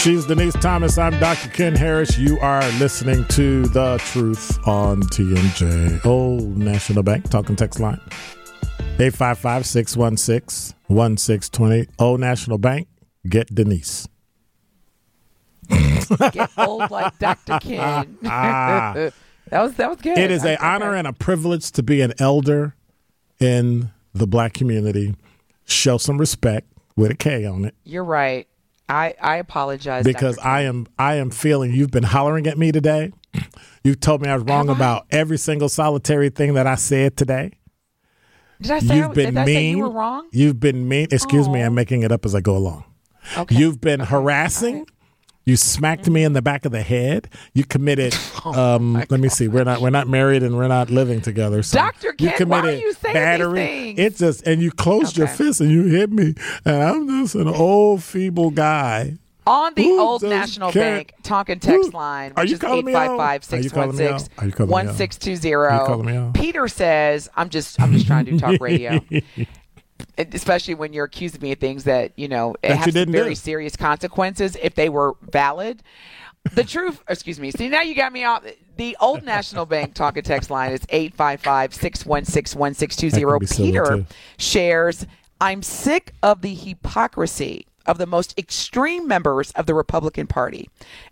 She's 0.00 0.24
Denise 0.24 0.54
Thomas. 0.54 0.96
I'm 0.96 1.18
Dr. 1.18 1.50
Ken 1.50 1.76
Harris. 1.76 2.16
You 2.16 2.38
are 2.40 2.66
listening 2.78 3.26
to 3.32 3.66
The 3.66 3.98
Truth 3.98 4.58
on 4.66 5.02
TMJ. 5.02 6.06
Old 6.06 6.56
National 6.56 7.02
Bank 7.02 7.28
talking 7.28 7.54
text 7.54 7.80
line 7.80 8.00
855 8.80 9.66
616 9.66 10.76
1620. 10.86 11.86
Old 11.98 12.20
National 12.20 12.58
Bank, 12.58 12.88
get 13.28 13.54
Denise. 13.54 14.08
Get 16.32 16.50
old 16.58 16.90
like 16.90 17.16
Dr. 17.18 17.58
Ken. 17.60 18.18
Ah. 18.24 18.92
that 19.48 19.62
was 19.62 19.74
that 19.74 19.88
was 19.88 20.00
good. 20.00 20.18
It 20.18 20.30
is 20.30 20.44
an 20.44 20.56
honor 20.60 20.94
and 20.94 21.06
a 21.06 21.12
privilege 21.12 21.70
to 21.72 21.82
be 21.82 22.00
an 22.00 22.12
elder 22.18 22.74
in 23.38 23.90
the 24.12 24.26
black 24.26 24.52
community. 24.52 25.14
Show 25.66 25.98
some 25.98 26.18
respect 26.18 26.66
with 26.96 27.10
a 27.12 27.14
K 27.14 27.44
on 27.44 27.64
it 27.66 27.74
You're 27.84 28.02
right. 28.04 28.48
I 28.88 29.14
I 29.20 29.36
apologize 29.36 30.04
because 30.04 30.36
I 30.38 30.62
am 30.62 30.86
I 30.98 31.14
am 31.16 31.30
feeling 31.30 31.72
you've 31.72 31.92
been 31.92 32.02
hollering 32.02 32.46
at 32.46 32.58
me 32.58 32.72
today. 32.72 33.12
You've 33.84 34.00
told 34.00 34.20
me 34.20 34.28
I 34.28 34.34
was 34.34 34.42
wrong 34.44 34.68
I? 34.68 34.72
about 34.72 35.06
every 35.10 35.38
single 35.38 35.68
solitary 35.68 36.28
thing 36.30 36.54
that 36.54 36.66
I 36.66 36.74
said 36.74 37.16
today. 37.16 37.52
Did 38.60 38.70
I 38.72 38.78
say, 38.80 38.96
You've 38.96 39.14
been 39.14 39.38
I 39.38 39.44
mean. 39.44 39.54
say 39.54 39.70
you 39.70 39.78
were 39.78 39.90
wrong? 39.90 40.28
You've 40.32 40.60
been 40.60 40.88
mean. 40.88 41.08
Excuse 41.10 41.48
me, 41.48 41.60
I'm 41.60 41.74
making 41.74 42.02
it 42.02 42.12
up 42.12 42.24
as 42.24 42.34
I 42.34 42.40
go 42.40 42.56
along. 42.56 42.84
Okay. 43.36 43.54
You've 43.56 43.80
been 43.80 44.00
harassing. 44.00 44.86
You 45.46 45.56
smacked 45.56 46.08
me 46.08 46.22
in 46.22 46.34
the 46.34 46.42
back 46.42 46.64
of 46.64 46.72
the 46.72 46.82
head. 46.82 47.28
You 47.54 47.64
committed. 47.64 48.14
Oh 48.42 48.54
um, 48.76 48.94
let 48.94 49.20
me 49.20 49.28
see. 49.28 49.48
We're 49.48 49.64
not. 49.64 49.82
We're 49.82 49.90
not 49.90 50.08
married 50.08 50.42
and 50.42 50.56
we're 50.56 50.66
not 50.66 50.88
living 50.88 51.20
together. 51.20 51.62
So 51.62 51.76
Dr. 51.76 52.14
you 52.18 52.30
Ken, 52.30 52.48
why 52.48 52.60
are 52.60 52.62
committed 52.62 52.80
you 52.80 52.92
saying 52.94 53.12
battery. 53.12 53.90
It's 53.98 54.18
just 54.18 54.46
and 54.46 54.62
you 54.62 54.70
closed 54.70 55.18
your 55.18 55.26
fist 55.26 55.60
and 55.60 55.70
you 55.70 55.82
hit 55.84 56.10
me, 56.10 56.34
and 56.64 56.82
I'm 56.82 57.06
just 57.06 57.34
an 57.34 57.48
old 57.48 58.02
feeble 58.02 58.50
guy. 58.50 59.18
On 59.50 59.74
the 59.74 59.90
old 59.90 60.22
National? 60.22 60.70
Bank 60.72 61.12
talking 61.22 61.58
text 61.58 61.90
Who- 61.90 61.96
line, 61.96 62.32
which 62.36 62.52
is 62.52 62.58
calling? 62.58 62.86
Are 62.86 62.88
you 62.88 62.94
calling 62.94 63.16
me 63.24 63.24
out? 63.24 63.50
Are 63.52 63.58
you 63.58 63.70
calling 63.70 63.96
me 63.96 64.06
out? 64.06 64.28
855-616-1620. 64.38 65.70
Are 65.70 65.80
you 65.80 65.86
calling 65.86 66.06
me 66.06 66.16
out? 66.16 66.34
Peter 66.34 66.68
says, 66.68 67.28
I'm 67.36 67.48
just 67.48 67.80
I'm 67.80 67.92
just 67.92 68.06
trying 68.06 68.26
to 68.26 68.38
talk 68.38 68.60
radio. 68.60 69.00
Especially 70.16 70.74
when 70.74 70.92
you're 70.92 71.04
accusing 71.04 71.40
me 71.40 71.52
of 71.52 71.58
things 71.58 71.84
that, 71.84 72.12
you 72.16 72.28
know, 72.28 72.54
it 72.62 72.68
That 72.68 72.70
you 72.70 72.76
have 72.76 72.92
some 73.06 73.12
very 73.12 73.30
do. 73.30 73.34
serious 73.34 73.76
consequences 73.76 74.56
if 74.62 74.74
they 74.74 74.88
were 74.88 75.14
valid. 75.30 75.82
The 76.54 76.64
truth, 76.64 77.02
excuse 77.08 77.38
me. 77.38 77.50
See, 77.50 77.68
now 77.68 77.82
you 77.82 77.94
got 77.94 78.12
me 78.12 78.24
off. 78.24 78.44
The 78.76 78.96
old 79.00 79.24
National 79.24 79.66
Bank 79.66 79.94
talking 79.94 80.22
text 80.22 80.48
line 80.50 80.72
is 80.72 80.80
855 80.88 81.74
616 81.74 82.58
That 82.58 83.20
can 83.20 83.20
be 83.20 83.24
1620. 83.24 83.70
Peter 83.70 84.06
shares, 84.38 85.06
I'm 85.40 85.62
sick 85.62 86.12
of 86.22 86.40
the 86.40 86.54
hypocrisy 86.54 87.66
of 87.86 87.98
the 87.98 88.06
most 88.06 88.38
extreme 88.38 89.08
members 89.08 89.50
of 89.52 89.66
the 89.66 89.74
Republican 89.74 90.26
Party, 90.26 90.68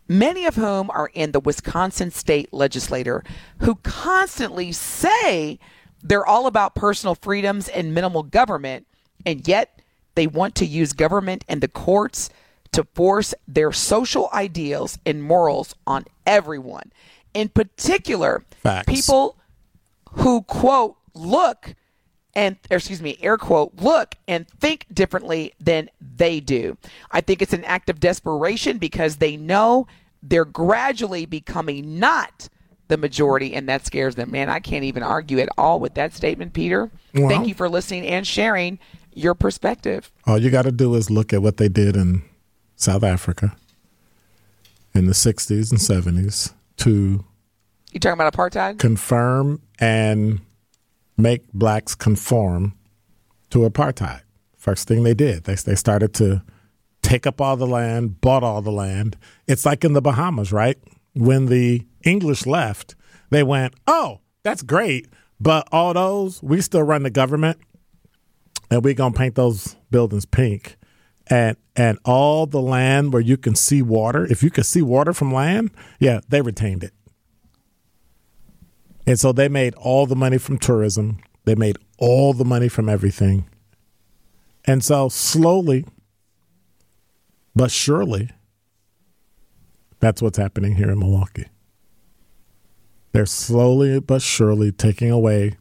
many 0.06 0.44
of 0.44 0.56
whom 0.56 0.90
are 0.90 1.10
in 1.14 1.32
the 1.32 1.40
Wisconsin 1.40 2.10
state 2.10 2.52
legislature, 2.52 3.24
who 3.60 3.76
constantly 3.76 4.72
say 4.72 5.58
they're 6.02 6.26
all 6.26 6.46
about 6.46 6.74
personal 6.74 7.14
freedoms 7.14 7.68
and 7.68 7.94
minimal 7.94 8.22
government, 8.22 8.86
and 9.26 9.46
yet 9.48 9.80
they 10.14 10.26
want 10.26 10.54
to 10.56 10.66
use 10.66 10.92
government 10.92 11.44
and 11.48 11.60
the 11.60 11.68
courts 11.68 12.30
to 12.72 12.84
force 12.94 13.34
their 13.46 13.72
social 13.72 14.28
ideals 14.32 14.98
and 15.06 15.22
morals 15.22 15.74
on 15.86 16.04
everyone. 16.26 16.92
In 17.34 17.48
particular, 17.48 18.44
Facts. 18.62 18.86
people 18.86 19.36
who 20.12 20.42
quote 20.42 20.96
look 21.14 21.74
and 22.38 22.56
excuse 22.70 23.02
me 23.02 23.18
air 23.20 23.36
quote 23.36 23.72
look 23.80 24.14
and 24.28 24.46
think 24.60 24.86
differently 24.92 25.52
than 25.60 25.90
they 26.16 26.38
do. 26.38 26.76
I 27.10 27.20
think 27.20 27.42
it's 27.42 27.52
an 27.52 27.64
act 27.64 27.90
of 27.90 27.98
desperation 27.98 28.78
because 28.78 29.16
they 29.16 29.36
know 29.36 29.88
they're 30.22 30.44
gradually 30.44 31.26
becoming 31.26 31.98
not 31.98 32.48
the 32.86 32.96
majority 32.96 33.54
and 33.54 33.68
that 33.68 33.84
scares 33.84 34.14
them. 34.14 34.30
Man 34.30 34.48
i 34.48 34.60
can't 34.60 34.84
even 34.84 35.02
argue 35.02 35.40
at 35.40 35.48
all 35.58 35.80
with 35.80 35.94
that 35.94 36.14
statement 36.14 36.52
peter. 36.52 36.90
Thank 37.12 37.48
you 37.48 37.54
for 37.54 37.68
listening 37.68 38.06
and 38.06 38.24
sharing 38.24 38.78
your 39.12 39.34
perspective. 39.34 40.12
All 40.24 40.38
you 40.38 40.50
got 40.50 40.62
to 40.62 40.70
do 40.72 40.94
is 40.94 41.10
look 41.10 41.32
at 41.32 41.42
what 41.42 41.56
they 41.56 41.68
did 41.68 41.96
in 41.96 42.22
South 42.76 43.02
Africa 43.02 43.56
in 44.94 45.06
the 45.06 45.12
60s 45.12 45.70
and 45.72 45.80
70s 45.80 46.52
to 46.76 47.24
You 47.92 47.98
talking 48.00 48.20
about 48.20 48.32
apartheid? 48.32 48.78
confirm 48.78 49.60
and 49.80 50.40
make 51.18 51.52
blacks 51.52 51.94
conform 51.94 52.74
to 53.50 53.68
apartheid. 53.68 54.22
First 54.56 54.88
thing 54.88 55.02
they 55.02 55.14
did, 55.14 55.44
they, 55.44 55.54
they 55.54 55.74
started 55.74 56.14
to 56.14 56.42
take 57.02 57.26
up 57.26 57.40
all 57.40 57.56
the 57.56 57.66
land, 57.66 58.20
bought 58.20 58.44
all 58.44 58.62
the 58.62 58.72
land. 58.72 59.16
It's 59.46 59.66
like 59.66 59.84
in 59.84 59.92
the 59.92 60.02
Bahamas, 60.02 60.52
right? 60.52 60.78
When 61.14 61.46
the 61.46 61.86
English 62.04 62.46
left, 62.46 62.94
they 63.30 63.42
went, 63.42 63.74
oh, 63.86 64.20
that's 64.42 64.62
great, 64.62 65.08
but 65.40 65.68
all 65.72 65.92
those, 65.94 66.42
we 66.42 66.60
still 66.60 66.82
run 66.82 67.02
the 67.02 67.10
government 67.10 67.58
and 68.70 68.84
we're 68.84 68.94
going 68.94 69.12
to 69.12 69.18
paint 69.18 69.34
those 69.34 69.76
buildings 69.90 70.24
pink. 70.24 70.76
And, 71.30 71.56
and 71.76 71.98
all 72.04 72.46
the 72.46 72.60
land 72.60 73.12
where 73.12 73.20
you 73.20 73.36
can 73.36 73.54
see 73.54 73.82
water, 73.82 74.24
if 74.24 74.42
you 74.42 74.50
can 74.50 74.64
see 74.64 74.80
water 74.80 75.12
from 75.12 75.32
land, 75.32 75.70
yeah, 76.00 76.20
they 76.28 76.40
retained 76.40 76.82
it. 76.82 76.92
And 79.08 79.18
so 79.18 79.32
they 79.32 79.48
made 79.48 79.74
all 79.76 80.04
the 80.04 80.14
money 80.14 80.36
from 80.36 80.58
tourism. 80.58 81.16
They 81.46 81.54
made 81.54 81.78
all 81.96 82.34
the 82.34 82.44
money 82.44 82.68
from 82.68 82.90
everything. 82.90 83.48
And 84.66 84.84
so 84.84 85.08
slowly, 85.08 85.86
but 87.56 87.70
surely, 87.70 88.28
that's 89.98 90.20
what's 90.20 90.36
happening 90.36 90.76
here 90.76 90.90
in 90.90 90.98
Milwaukee. 90.98 91.46
They're 93.12 93.24
slowly 93.24 93.98
but 93.98 94.20
surely 94.20 94.72
taking 94.72 95.10
away, 95.10 95.56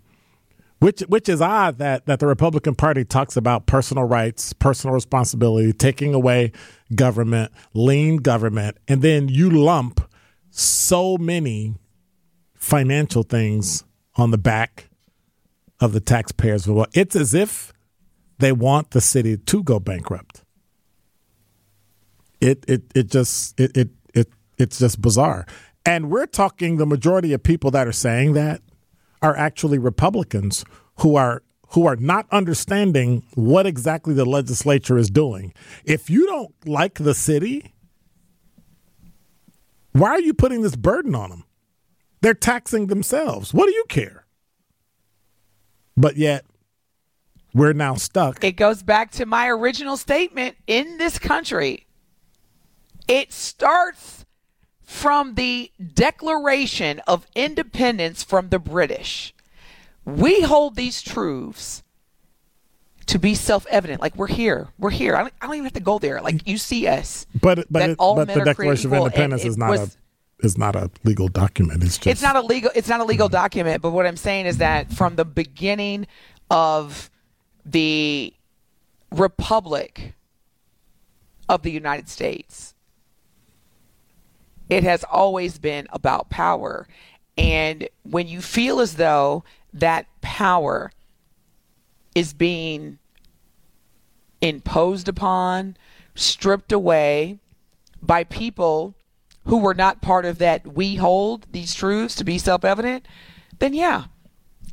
which 0.80 1.00
which 1.08 1.30
is 1.30 1.42
odd 1.42 1.78
that 1.78 2.06
that 2.06 2.20
the 2.20 2.28
Republican 2.28 2.76
Party 2.76 3.06
talks 3.06 3.38
about 3.38 3.66
personal 3.66 4.04
rights, 4.04 4.52
personal 4.52 4.94
responsibility, 4.94 5.72
taking 5.72 6.14
away 6.14 6.52
government, 6.94 7.54
lean 7.74 8.18
government, 8.18 8.76
and 8.90 9.02
then 9.02 9.30
you 9.30 9.50
lump 9.50 10.02
so 10.52 11.18
many 11.18 11.76
financial 12.68 13.24
things 13.24 13.86
on 14.16 14.32
the 14.32 14.38
back 14.38 14.90
of 15.80 15.94
the 15.94 16.02
taxpayers. 16.02 16.68
Well, 16.68 16.88
it's 16.94 17.16
as 17.16 17.34
if 17.34 17.72
they 18.40 18.52
want 18.52 18.92
the 18.92 19.00
city 19.00 19.38
to 19.38 19.64
go 19.64 19.80
bankrupt. 19.80 20.44
It 22.42 22.66
it 22.68 22.84
it 22.94 23.10
just 23.10 23.58
it 23.60 23.76
it, 23.76 23.90
it 24.14 24.28
it's 24.58 24.80
just 24.80 25.02
bizarre. 25.02 25.46
And 25.86 26.12
we're 26.12 26.26
talking 26.26 26.76
the 26.76 26.86
majority 26.86 27.32
of 27.32 27.42
people 27.42 27.72
that 27.72 27.88
are 27.88 27.94
saying 27.94 28.34
that 28.34 28.62
are 29.22 29.36
actually 29.36 29.78
Republicans 29.78 30.66
who 30.98 31.16
are 31.16 31.44
who 31.70 31.86
are 31.86 31.96
not 31.96 32.28
understanding 32.32 33.24
what 33.36 33.66
exactly 33.66 34.14
the 34.14 34.26
legislature 34.26 34.98
is 34.98 35.10
doing. 35.10 35.54
If 35.86 36.10
you 36.10 36.28
don't 36.28 36.54
like 36.68 36.96
the 36.96 37.14
city, 37.14 37.74
why 39.94 40.10
are 40.10 40.20
you 40.20 40.34
putting 40.34 40.62
this 40.62 40.76
burden 40.76 41.16
on 41.16 41.30
them? 41.30 41.44
They're 42.28 42.34
taxing 42.34 42.88
themselves. 42.88 43.54
What 43.54 43.68
do 43.68 43.74
you 43.74 43.86
care? 43.88 44.26
But 45.96 46.18
yet, 46.18 46.44
we're 47.54 47.72
now 47.72 47.96
stuck. 47.96 48.44
It 48.44 48.58
goes 48.58 48.84
back 48.84 49.12
to 49.12 49.26
my 49.26 49.48
original 49.48 49.96
statement 49.96 50.58
in 50.68 50.98
this 50.98 51.20
country. 51.20 51.88
It 53.08 53.32
starts 53.32 54.26
from 54.84 55.36
the 55.36 55.72
Declaration 55.94 57.00
of 57.08 57.26
Independence 57.34 58.24
from 58.24 58.50
the 58.50 58.60
British. 58.60 59.34
We 60.04 60.42
hold 60.42 60.76
these 60.76 61.02
truths 61.02 61.82
to 63.06 63.18
be 63.18 63.36
self-evident. 63.36 64.02
Like 64.02 64.18
we're 64.18 64.28
here, 64.28 64.68
we're 64.78 64.90
here. 64.90 65.16
I 65.16 65.22
don't, 65.22 65.34
I 65.42 65.46
don't 65.46 65.56
even 65.56 65.64
have 65.64 65.74
to 65.76 65.80
go 65.80 65.98
there. 65.98 66.22
Like 66.22 66.36
mm. 66.36 66.48
you 66.48 66.58
see 66.58 66.88
us. 66.88 67.26
But 67.42 67.68
but 67.72 67.92
it, 67.92 67.96
all 67.98 68.18
but 68.18 68.28
men 68.28 68.40
the 68.40 68.44
Declaration 68.44 68.92
of 68.92 68.98
Independence 68.98 69.46
is 69.46 69.58
not 69.58 69.70
was- 69.70 69.96
a 69.96 70.07
is 70.40 70.58
not 70.58 70.76
a 70.76 70.92
legal 71.04 71.28
document. 71.28 71.84
It's 71.84 71.98
just 71.98 72.08
it's 72.08 72.22
not 72.22 72.36
a 72.36 72.42
legal 72.42 72.72
it's 72.76 72.88
not 72.88 73.00
a 73.00 73.04
legal 73.04 73.30
document 73.30 73.82
but 73.82 73.92
what 73.92 74.06
i'm 74.06 74.18
saying 74.18 74.46
is 74.46 74.58
that 74.58 74.92
from 74.92 75.16
the 75.16 75.26
beginning 75.26 76.08
of 76.50 77.10
the 77.66 78.34
republic 79.12 80.14
of 81.50 81.64
the 81.64 81.72
united 81.72 82.08
states 82.08 82.76
it 84.70 84.84
has 84.84 85.04
always 85.06 85.58
been 85.58 85.88
about 85.92 86.30
power 86.30 86.88
and 87.38 87.88
when 88.04 88.28
you 88.28 88.42
feel 88.42 88.80
as 88.80 88.96
though 88.96 89.44
that 89.74 90.06
power 90.22 90.92
is 92.16 92.34
being 92.34 93.00
imposed 94.42 95.08
upon 95.08 95.78
stripped 96.16 96.72
away 96.72 97.40
by 98.02 98.24
people 98.24 98.97
who 99.48 99.58
were 99.58 99.74
not 99.74 100.02
part 100.02 100.26
of 100.26 100.38
that 100.38 100.66
we 100.68 100.96
hold 100.96 101.46
these 101.52 101.74
truths 101.74 102.16
to 102.16 102.24
be 102.24 102.38
self-evident 102.38 103.06
then 103.60 103.74
yeah. 103.74 104.06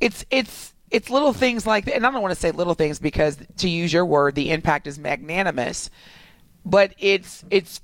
It's 0.00 0.24
it's 0.30 0.74
it's 0.90 1.08
little 1.08 1.32
things 1.32 1.66
like 1.66 1.87
that. 1.87 1.96
And 1.96 2.06
i 2.06 2.10
don't 2.10 2.22
want 2.22 2.34
to 2.34 2.40
say 2.40 2.50
little 2.50 2.74
things 2.74 2.98
because 2.98 3.38
to 3.58 3.68
use 3.68 3.92
your 3.92 4.04
word 4.04 4.34
the 4.34 4.50
impact 4.50 4.87
is 4.87 4.98
magnanimous 4.98 5.90
but 6.64 6.94
it's 6.98 7.44
it's 7.50 7.80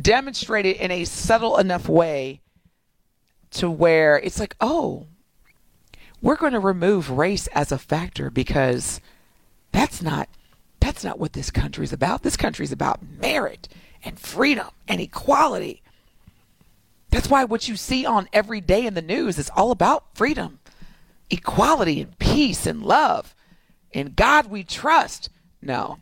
demonstrated 0.00 0.76
in 0.76 0.90
a 0.90 1.04
subtle 1.04 1.56
enough 1.56 1.88
way 1.88 2.40
to 3.50 3.68
where 3.68 4.18
it's 4.18 4.38
like 4.38 4.54
oh 4.60 5.06
we're 6.22 6.36
going 6.36 6.52
to 6.52 6.60
remove 6.60 7.10
race 7.10 7.46
as 7.48 7.72
a 7.72 7.78
factor 7.78 8.30
because 8.30 9.00
that's 9.72 10.02
not 10.02 10.28
that's 10.80 11.04
not 11.04 11.18
what 11.18 11.34
this 11.34 11.50
country's 11.50 11.92
about. 11.92 12.22
This 12.22 12.36
country's 12.36 12.72
about 12.72 13.00
merit 13.02 13.68
and 14.04 14.18
freedom 14.18 14.68
and 14.88 15.00
equality. 15.00 15.82
That's 17.10 17.28
why 17.28 17.44
what 17.44 17.68
you 17.68 17.76
see 17.76 18.06
on 18.06 18.28
every 18.32 18.60
day 18.60 18.86
in 18.86 18.94
the 18.94 19.02
news 19.02 19.38
is 19.38 19.50
all 19.56 19.70
about 19.72 20.04
freedom, 20.14 20.60
equality, 21.30 22.00
and 22.00 22.18
peace 22.18 22.66
and 22.66 22.82
love. 22.84 23.34
In 23.92 24.12
God 24.14 24.46
we 24.46 24.62
trust. 24.62 25.28
No. 25.60 25.98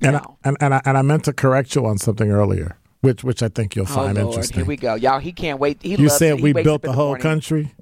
and, 0.00 0.16
I, 0.16 0.20
No. 0.20 0.36
and 0.44 0.56
and 0.60 0.74
I, 0.74 0.80
and 0.84 0.98
I 0.98 1.02
meant 1.02 1.24
to 1.24 1.32
correct 1.32 1.74
you 1.74 1.86
on 1.86 1.98
something 1.98 2.30
earlier, 2.30 2.76
which 3.02 3.22
which 3.22 3.42
I 3.42 3.48
think 3.48 3.76
you'll 3.76 3.84
Oh 3.84 3.94
find 3.94 4.16
Lord, 4.16 4.28
interesting. 4.28 4.56
here 4.56 4.64
we 4.64 4.76
go, 4.76 4.94
y'all. 4.94 5.18
He 5.20 5.32
can't 5.32 5.58
wait. 5.60 5.78
He 5.82 5.90
you 5.90 5.96
loves 5.98 6.16
said 6.16 6.38
it. 6.38 6.42
We 6.42 6.52
built 6.52 6.82
the 6.82 6.92
whole 6.92 7.08
morning. 7.08 7.22
country. 7.22 7.74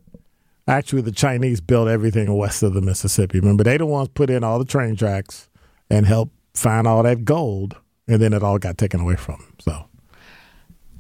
Actually, 0.68 1.02
the 1.02 1.12
Chinese 1.12 1.60
built 1.60 1.88
everything 1.88 2.36
west 2.36 2.62
of 2.62 2.74
the 2.74 2.80
Mississippi. 2.80 3.40
Remember, 3.40 3.64
they 3.64 3.76
the 3.76 3.86
ones 3.86 4.08
put 4.08 4.30
in 4.30 4.44
all 4.44 4.58
the 4.58 4.64
train 4.64 4.94
tracks 4.94 5.48
and 5.88 6.06
helped 6.06 6.32
find 6.54 6.86
all 6.86 7.02
that 7.02 7.24
gold, 7.24 7.76
and 8.08 8.20
then 8.20 8.32
it 8.32 8.42
all 8.42 8.58
got 8.58 8.78
taken 8.78 9.00
away 9.00 9.16
from 9.16 9.36
them. 9.40 9.54
So, 9.60 9.84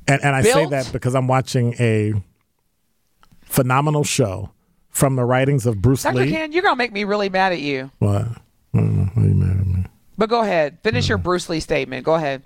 and 0.08 0.22
and 0.22 0.34
I 0.36 0.42
say 0.42 0.66
that 0.66 0.90
because 0.92 1.14
I'm 1.14 1.26
watching 1.28 1.74
a 1.80 2.14
phenomenal 3.42 4.04
show 4.04 4.50
from 4.90 5.16
the 5.16 5.24
writings 5.24 5.66
of 5.66 5.80
Bruce 5.80 6.02
Dr. 6.02 6.18
Lee. 6.18 6.30
Ken, 6.30 6.52
you're 6.52 6.62
gonna 6.62 6.76
make 6.76 6.92
me 6.92 7.04
really 7.04 7.28
mad 7.28 7.52
at 7.52 7.60
you. 7.60 7.90
What? 7.98 8.26
Mm, 8.74 9.16
why 9.16 9.22
are 9.22 9.26
you 9.26 9.34
mad 9.34 9.60
at 9.60 9.66
me? 9.66 9.84
But 10.18 10.28
go 10.28 10.40
ahead. 10.40 10.78
Finish 10.82 11.06
Mm. 11.06 11.10
your 11.10 11.18
Bruce 11.18 11.48
Lee 11.48 11.60
statement. 11.60 12.04
Go 12.04 12.14
ahead. 12.14 12.42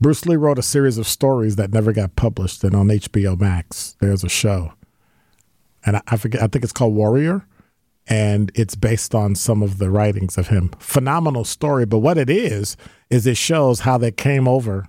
Bruce 0.00 0.24
Lee 0.24 0.36
wrote 0.36 0.58
a 0.58 0.62
series 0.62 0.96
of 0.98 1.06
stories 1.06 1.56
that 1.56 1.72
never 1.72 1.92
got 1.92 2.16
published, 2.16 2.64
and 2.64 2.74
on 2.74 2.90
HBO 2.90 3.36
Max, 3.38 3.96
there's 4.00 4.24
a 4.24 4.28
show, 4.30 4.72
and 5.84 5.96
I, 5.98 6.02
I 6.08 6.16
forget. 6.16 6.42
I 6.42 6.46
think 6.46 6.64
it's 6.64 6.72
called 6.72 6.94
Warrior, 6.94 7.44
and 8.10 8.50
it's 8.56 8.74
based 8.74 9.14
on 9.14 9.36
some 9.36 9.62
of 9.62 9.78
the 9.78 9.88
writings 9.88 10.36
of 10.36 10.48
him. 10.48 10.70
Phenomenal 10.80 11.44
story, 11.44 11.86
but 11.86 12.00
what 12.00 12.18
it 12.18 12.28
is 12.28 12.76
is 13.08 13.24
it 13.24 13.36
shows 13.36 13.80
how 13.80 13.96
they 13.96 14.10
came 14.10 14.48
over 14.48 14.88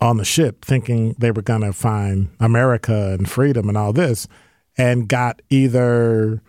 on 0.00 0.16
the 0.16 0.24
ship, 0.24 0.64
thinking 0.64 1.14
they 1.18 1.30
were 1.30 1.42
going 1.42 1.60
to 1.60 1.72
find 1.72 2.30
America 2.40 3.12
and 3.12 3.30
freedom 3.30 3.68
and 3.68 3.76
all 3.76 3.92
this, 3.92 4.26
and 4.78 5.06
got 5.06 5.42
either 5.50 6.42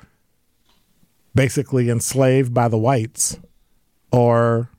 basically 1.35 1.89
enslaved 1.89 2.53
by 2.53 2.69
the 2.69 2.77
whites 2.77 3.37
or 4.11 4.69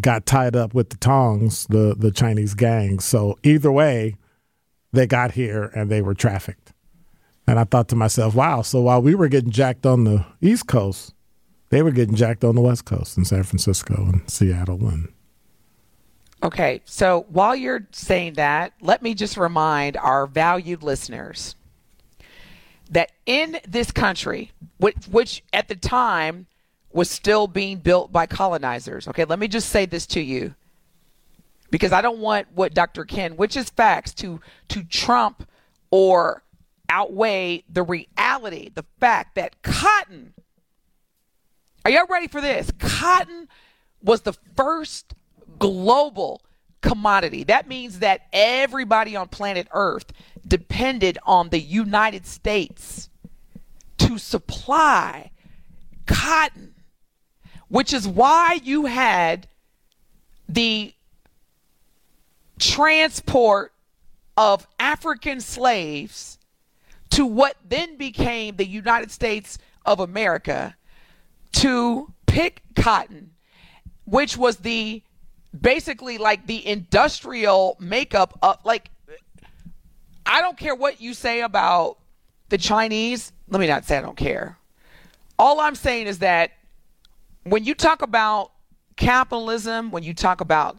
got 0.00 0.26
tied 0.26 0.54
up 0.54 0.74
with 0.74 0.90
the 0.90 0.96
Tongs, 0.96 1.66
the 1.68 1.94
the 1.98 2.12
Chinese 2.12 2.54
gangs. 2.54 3.04
So 3.04 3.36
either 3.42 3.72
way, 3.72 4.16
they 4.92 5.06
got 5.06 5.32
here 5.32 5.64
and 5.74 5.90
they 5.90 6.02
were 6.02 6.14
trafficked. 6.14 6.63
And 7.46 7.58
I 7.58 7.64
thought 7.64 7.88
to 7.88 7.96
myself, 7.96 8.34
wow, 8.34 8.62
so 8.62 8.80
while 8.80 9.02
we 9.02 9.14
were 9.14 9.28
getting 9.28 9.50
jacked 9.50 9.84
on 9.84 10.04
the 10.04 10.24
East 10.40 10.66
Coast, 10.66 11.14
they 11.68 11.82
were 11.82 11.90
getting 11.90 12.14
jacked 12.14 12.44
on 12.44 12.54
the 12.54 12.60
West 12.60 12.84
Coast 12.84 13.18
in 13.18 13.24
San 13.24 13.42
Francisco 13.42 13.94
and 13.94 14.30
Seattle 14.30 14.86
and 14.88 15.08
Okay, 16.42 16.82
so 16.84 17.24
while 17.30 17.56
you're 17.56 17.86
saying 17.92 18.34
that, 18.34 18.74
let 18.82 19.02
me 19.02 19.14
just 19.14 19.38
remind 19.38 19.96
our 19.96 20.26
valued 20.26 20.82
listeners 20.82 21.56
that 22.90 23.12
in 23.24 23.58
this 23.66 23.90
country, 23.90 24.52
which, 24.76 24.96
which 25.10 25.42
at 25.54 25.68
the 25.68 25.74
time 25.74 26.46
was 26.92 27.08
still 27.08 27.46
being 27.46 27.78
built 27.78 28.12
by 28.12 28.26
colonizers, 28.26 29.08
okay, 29.08 29.24
let 29.24 29.38
me 29.38 29.48
just 29.48 29.70
say 29.70 29.86
this 29.86 30.06
to 30.08 30.20
you 30.20 30.54
because 31.70 31.92
I 31.92 32.02
don't 32.02 32.18
want 32.18 32.46
what 32.54 32.74
Dr. 32.74 33.06
Ken, 33.06 33.36
which 33.36 33.56
is 33.56 33.70
facts, 33.70 34.12
to 34.14 34.40
to 34.68 34.84
trump 34.84 35.48
or 35.90 36.44
outweigh 36.88 37.64
the 37.68 37.82
reality, 37.82 38.70
the 38.74 38.84
fact 39.00 39.34
that 39.34 39.62
cotton. 39.62 40.34
Are 41.84 41.90
y'all 41.90 42.06
ready 42.08 42.28
for 42.28 42.40
this? 42.40 42.70
Cotton 42.78 43.48
was 44.02 44.22
the 44.22 44.34
first 44.56 45.14
global 45.58 46.42
commodity. 46.80 47.44
That 47.44 47.68
means 47.68 48.00
that 48.00 48.22
everybody 48.32 49.16
on 49.16 49.28
planet 49.28 49.68
Earth 49.72 50.12
depended 50.46 51.18
on 51.24 51.48
the 51.48 51.60
United 51.60 52.26
States 52.26 53.08
to 53.98 54.18
supply 54.18 55.30
cotton, 56.06 56.74
which 57.68 57.92
is 57.92 58.06
why 58.06 58.60
you 58.62 58.86
had 58.86 59.48
the 60.48 60.92
transport 62.58 63.72
of 64.36 64.66
African 64.78 65.40
slaves 65.40 66.38
to 67.14 67.24
what 67.24 67.56
then 67.68 67.96
became 67.96 68.56
the 68.56 68.66
United 68.66 69.08
States 69.08 69.56
of 69.86 70.00
America 70.00 70.76
to 71.52 72.12
pick 72.26 72.62
cotton, 72.74 73.30
which 74.04 74.36
was 74.36 74.56
the 74.56 75.00
basically 75.58 76.18
like 76.18 76.48
the 76.48 76.66
industrial 76.66 77.76
makeup 77.78 78.36
of 78.42 78.58
like 78.64 78.90
I 80.26 80.40
don't 80.40 80.56
care 80.56 80.74
what 80.74 81.00
you 81.00 81.14
say 81.14 81.42
about 81.42 81.98
the 82.48 82.58
Chinese. 82.58 83.32
Let 83.48 83.60
me 83.60 83.68
not 83.68 83.84
say 83.84 83.98
I 83.98 84.00
don't 84.00 84.16
care. 84.16 84.58
All 85.38 85.60
I'm 85.60 85.76
saying 85.76 86.08
is 86.08 86.18
that 86.18 86.50
when 87.44 87.62
you 87.62 87.76
talk 87.76 88.02
about 88.02 88.50
capitalism, 88.96 89.92
when 89.92 90.02
you 90.02 90.14
talk 90.14 90.40
about 90.40 90.78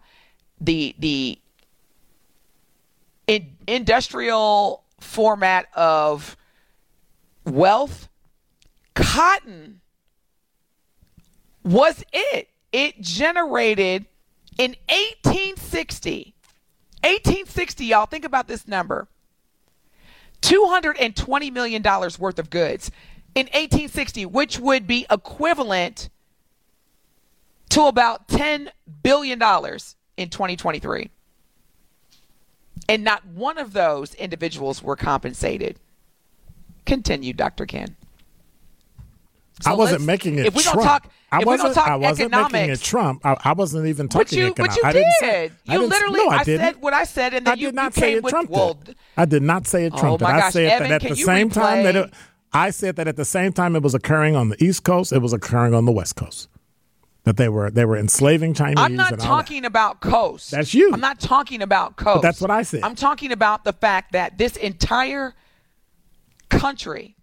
the 0.59 0.95
the 0.99 1.39
in, 3.27 3.55
industrial 3.67 4.84
format 4.99 5.67
of 5.75 6.37
wealth, 7.45 8.09
cotton 8.93 9.81
was 11.63 12.03
it. 12.11 12.49
It 12.71 12.99
generated 13.01 14.05
in 14.57 14.75
1860, 14.89 16.33
1860, 17.03 17.85
y'all, 17.85 18.05
think 18.05 18.25
about 18.25 18.47
this 18.47 18.67
number 18.67 19.07
$220 20.41 21.51
million 21.51 21.83
worth 22.19 22.39
of 22.39 22.49
goods 22.49 22.91
in 23.33 23.45
1860, 23.47 24.25
which 24.27 24.59
would 24.59 24.85
be 24.85 25.05
equivalent 25.09 26.09
to 27.69 27.83
about 27.83 28.27
$10 28.27 28.69
billion 29.03 29.41
in 30.17 30.29
2023. 30.29 31.09
And 32.87 33.03
not 33.03 33.25
one 33.25 33.57
of 33.57 33.73
those 33.73 34.13
individuals 34.15 34.83
were 34.83 34.95
compensated. 34.95 35.79
Continue, 36.85 37.33
Dr. 37.33 37.65
Ken. 37.65 37.95
So 39.61 39.71
I 39.71 39.73
wasn't 39.73 40.03
making 40.05 40.37
it 40.37 40.47
If 40.47 40.55
we 40.55 40.63
Trump. 40.63 40.75
don't 40.77 40.85
talk, 40.85 41.11
I 41.31 41.37
if 41.37 41.41
we 41.41 41.45
wasn't. 41.45 41.75
don't 41.75 41.75
talk 41.75 41.87
I 41.87 41.95
wasn't 41.95 42.31
making 42.31 42.69
it 42.69 42.81
Trump. 42.81 43.25
I, 43.25 43.37
I 43.43 43.53
wasn't 43.53 43.87
even 43.87 44.09
talking 44.09 44.25
but 44.25 44.31
you, 44.33 44.53
but 44.53 44.69
economics. 44.71 44.75
you 44.75 44.83
I 44.83 44.91
did. 44.91 45.05
say, 45.19 45.51
you 45.65 45.79
literally, 45.85 46.19
no, 46.19 46.29
I, 46.29 46.37
I, 46.39 46.43
said 46.43 46.81
what 46.81 46.93
I 46.93 47.03
said, 47.05 47.33
and 47.33 47.47
then 47.47 47.53
I 47.53 47.55
you, 47.55 47.67
did 47.67 47.75
not 47.75 47.95
you 47.95 48.01
say 48.01 48.07
came 48.09 48.17
it 48.17 48.23
with 48.23 48.31
trumped 48.31 48.51
well. 48.51 48.77
I 49.15 49.25
did 49.25 49.43
not 49.43 49.65
say 49.65 49.85
it 49.85 49.93
oh 49.95 49.97
Trump. 49.97 50.13
Oh, 50.15 50.17
trumped 50.17 50.33
my 50.33 50.39
it. 50.39 50.43
I 50.43 50.49
said 50.49 50.71
Evan, 50.71 50.89
that 50.89 51.03
at 51.05 51.09
the 51.09 51.15
same 51.15 51.49
time 51.49 51.83
that 51.83 51.95
replay? 51.95 52.07
it, 52.07 52.13
I 52.51 52.69
said 52.69 52.97
that 52.97 53.07
at 53.07 53.15
the 53.15 53.25
same 53.25 53.53
time 53.53 53.75
it 53.77 53.81
was 53.81 53.95
occurring 53.95 54.35
on 54.35 54.49
the 54.49 54.61
East 54.63 54.83
Coast, 54.83 55.13
it 55.13 55.19
was 55.19 55.31
occurring 55.31 55.73
on 55.73 55.85
the 55.85 55.91
West 55.93 56.17
Coast. 56.17 56.49
That 57.25 57.37
they 57.37 57.49
were 57.49 57.69
they 57.71 57.85
were 57.85 57.97
enslaving 57.97 58.53
Chinese. 58.53 58.75
I'm 58.77 58.95
not 58.95 59.11
all 59.11 59.17
that. 59.17 59.23
talking 59.25 59.65
about 59.65 59.99
coast. 59.99 60.51
That's 60.51 60.73
you. 60.73 60.91
I'm 60.93 60.99
not 60.99 61.19
talking 61.19 61.61
about 61.61 61.95
coast. 61.97 62.21
that's 62.21 62.39
what 62.39 62.51
I 62.51 62.61
said. 62.61 62.81
I'm 62.83 62.95
talking 62.95 63.31
about 63.31 63.63
the 63.63 63.73
fact 63.73 64.11
that 64.13 64.37
this 64.37 64.55
entire 64.55 65.33
country 66.49 67.15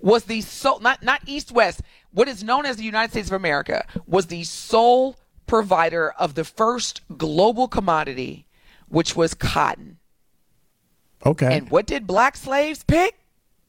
was 0.00 0.24
the 0.24 0.40
sole 0.40 0.80
not 0.80 1.02
not 1.02 1.20
east 1.26 1.52
west 1.52 1.80
what 2.12 2.28
is 2.28 2.42
known 2.42 2.66
as 2.66 2.76
the 2.76 2.82
united 2.82 3.10
states 3.12 3.28
of 3.28 3.34
america 3.34 3.86
was 4.06 4.26
the 4.26 4.42
sole 4.44 5.16
provider 5.46 6.10
of 6.18 6.34
the 6.34 6.44
first 6.44 7.00
global 7.16 7.68
commodity 7.68 8.44
which 8.88 9.14
was 9.16 9.32
cotton 9.34 9.98
Okay, 11.24 11.56
and 11.56 11.70
what 11.70 11.86
did 11.86 12.06
black 12.06 12.36
slaves 12.36 12.84
pick 12.84 13.18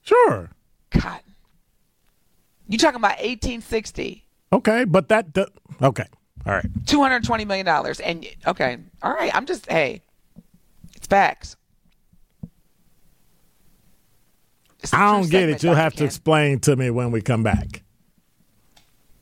sure. 0.01 0.49
cotton 0.91 1.35
you 2.67 2.77
talking 2.77 2.97
about 2.97 3.17
1860 3.19 4.24
Okay, 4.55 4.85
but 4.85 5.09
that 5.09 5.27
okay. 5.81 6.05
All 6.45 6.53
right. 6.53 6.65
220 6.85 7.45
million 7.45 7.65
dollars 7.65 7.99
and 7.99 8.23
okay 8.45 8.77
all 9.01 9.11
right 9.11 9.33
i'm 9.35 9.47
just 9.47 9.67
hey 9.67 10.01
it's 10.95 11.07
facts 11.07 11.55
It's 14.85 14.93
I 14.93 15.11
don't 15.13 15.29
get 15.31 15.49
it. 15.49 15.63
You'll 15.63 15.73
Dr. 15.73 15.81
have 15.81 15.93
to 15.95 16.05
explain 16.05 16.59
to 16.59 16.75
me 16.75 16.91
when 16.91 17.09
we 17.09 17.19
come 17.19 17.41
back. 17.41 17.81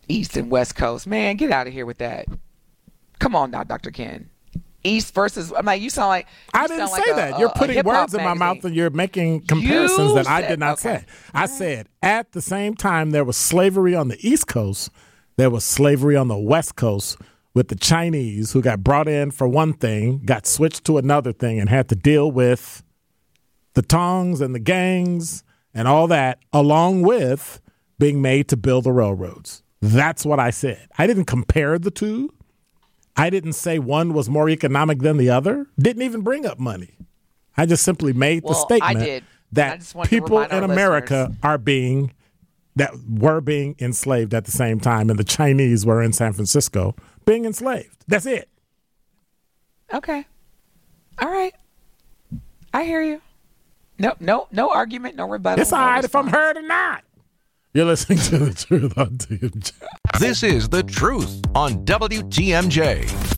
East 0.09 0.35
and 0.35 0.51
West 0.51 0.75
Coast. 0.75 1.07
Man, 1.07 1.37
get 1.37 1.51
out 1.51 1.67
of 1.67 1.73
here 1.73 1.85
with 1.85 1.99
that. 1.99 2.25
Come 3.19 3.33
on 3.33 3.51
now, 3.51 3.63
Dr. 3.63 3.89
Ken. 3.89 4.29
East 4.83 5.13
versus. 5.15 5.53
I'm 5.55 5.65
like, 5.65 5.81
you 5.81 5.89
sound 5.89 6.09
like. 6.09 6.25
you 6.53 6.59
I 6.59 6.67
didn't 6.67 6.79
sound 6.79 6.91
like 6.91 7.05
say 7.05 7.13
that. 7.13 7.35
a- 7.35 7.39
You're 7.39 7.49
putting 7.49 7.81
words 7.85 8.13
in 8.13 8.21
my 8.25 8.33
mouth 8.33 8.65
and 8.65 8.75
you're 8.75 8.89
making 8.89 9.45
comparisons 9.47 10.15
that 10.15 10.27
I 10.27 10.41
did 10.41 10.59
not 10.59 10.73
okay. 10.73 10.97
say. 10.99 11.05
I 11.33 11.45
said 11.45 11.87
at 12.01 12.33
the 12.33 12.41
same 12.41 12.75
time 12.75 13.11
there 13.11 13.23
was 13.23 13.37
slavery 13.37 13.95
on 13.95 14.09
the 14.09 14.17
East 14.19 14.47
Coast, 14.47 14.89
there 15.35 15.49
was 15.49 15.63
slavery 15.63 16.15
on 16.15 16.27
the 16.27 16.37
West 16.37 16.75
Coast 16.75 17.17
with 17.53 17.67
the 17.67 17.75
Chinese 17.75 18.51
who 18.51 18.61
got 18.61 18.83
brought 18.83 19.07
in 19.07 19.31
for 19.31 19.47
one 19.47 19.73
thing, 19.73 20.21
got 20.25 20.45
switched 20.47 20.83
to 20.85 20.97
another 20.97 21.31
thing, 21.33 21.59
and 21.59 21.69
had 21.69 21.87
to 21.89 21.95
deal 21.95 22.31
with 22.31 22.83
the 23.73 23.81
tongs 23.81 24.41
and 24.41 24.53
the 24.55 24.59
gangs 24.59 25.43
and 25.73 25.87
all 25.87 26.07
that, 26.07 26.39
along 26.51 27.01
with 27.01 27.61
being 27.99 28.21
made 28.21 28.47
to 28.49 28.57
build 28.57 28.83
the 28.83 28.91
railroads. 28.91 29.63
That's 29.81 30.25
what 30.25 30.39
I 30.39 30.49
said. 30.49 30.87
I 30.97 31.07
didn't 31.07 31.25
compare 31.25 31.77
the 31.77 31.91
two. 31.91 32.29
I 33.15 33.29
didn't 33.29 33.53
say 33.53 33.79
one 33.79 34.13
was 34.13 34.29
more 34.29 34.49
economic 34.49 34.99
than 34.99 35.17
the 35.17 35.29
other. 35.29 35.67
Didn't 35.77 36.01
even 36.03 36.21
bring 36.21 36.45
up 36.45 36.59
money. 36.59 36.97
I 37.55 37.65
just 37.65 37.83
simply 37.83 38.13
made 38.13 38.43
the 38.43 38.47
Well, 38.47 38.67
I 38.81 38.93
statement 38.93 38.99
did. 39.05 39.23
That 39.51 39.93
people 40.05 40.41
in 40.41 40.63
America 40.63 41.27
listeners. 41.29 41.37
are 41.43 41.57
being 41.59 42.11
that 42.75 42.91
were 43.07 43.41
being 43.41 43.75
enslaved 43.79 44.33
at 44.33 44.45
the 44.45 44.51
same 44.51 44.79
time, 44.79 45.09
and 45.09 45.19
the 45.19 45.23
Chinese 45.23 45.85
were 45.85 46.01
in 46.01 46.13
San 46.13 46.33
Francisco 46.33 46.95
being 47.25 47.45
enslaved. 47.45 48.03
That's 48.07 48.25
it. 48.25 48.49
Okay. 49.93 50.25
All 51.21 51.29
right. 51.29 51.53
I 52.73 52.83
hear 52.83 53.01
you. 53.01 53.21
No, 53.99 54.15
no, 54.19 54.47
no 54.51 54.71
argument, 54.71 55.15
no 55.15 55.29
rebuttal. 55.29 55.61
It's 55.61 55.71
no 55.71 55.77
all 55.77 55.85
right 55.85 56.03
if 56.03 56.15
I'm 56.15 56.27
heard 56.27 56.57
or 56.57 56.63
not. 56.63 57.03
You're 57.73 57.85
listening 57.85 58.19
to 58.19 58.37
the 58.37 58.53
truth 58.53 58.97
on 58.97 59.17
TMJ. 59.17 59.71
This 60.19 60.43
is 60.43 60.69
The 60.69 60.83
Truth 60.83 61.41
on 61.55 61.83
WTMJ. 61.85 63.32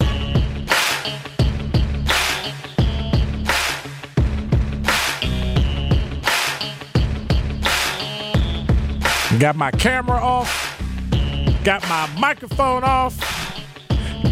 Got 9.39 9.55
my 9.57 9.71
camera 9.71 10.17
off. 10.17 10.81
Got 11.63 11.81
my 11.89 12.09
microphone 12.19 12.83
off. 12.83 13.17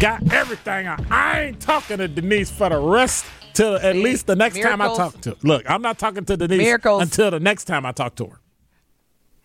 Got 0.00 0.32
everything 0.32 0.86
on. 0.88 1.06
I 1.10 1.40
ain't 1.42 1.60
talking 1.60 1.98
to 1.98 2.08
Denise 2.08 2.50
for 2.50 2.68
the 2.70 2.78
rest 2.78 3.26
till 3.52 3.76
at 3.76 3.96
least 3.96 4.26
the 4.26 4.34
next 4.34 4.60
time 4.60 4.80
I 4.80 4.86
talk 4.86 5.20
to 5.22 5.30
her. 5.30 5.36
Look, 5.42 5.68
I'm 5.70 5.82
not 5.82 5.98
talking 5.98 6.24
to 6.24 6.36
Denise 6.36 6.58
Miracles. 6.58 7.02
until 7.02 7.30
the 7.30 7.40
next 7.40 7.64
time 7.64 7.84
I 7.84 7.92
talk 7.92 8.14
to 8.16 8.26
her. 8.26 8.40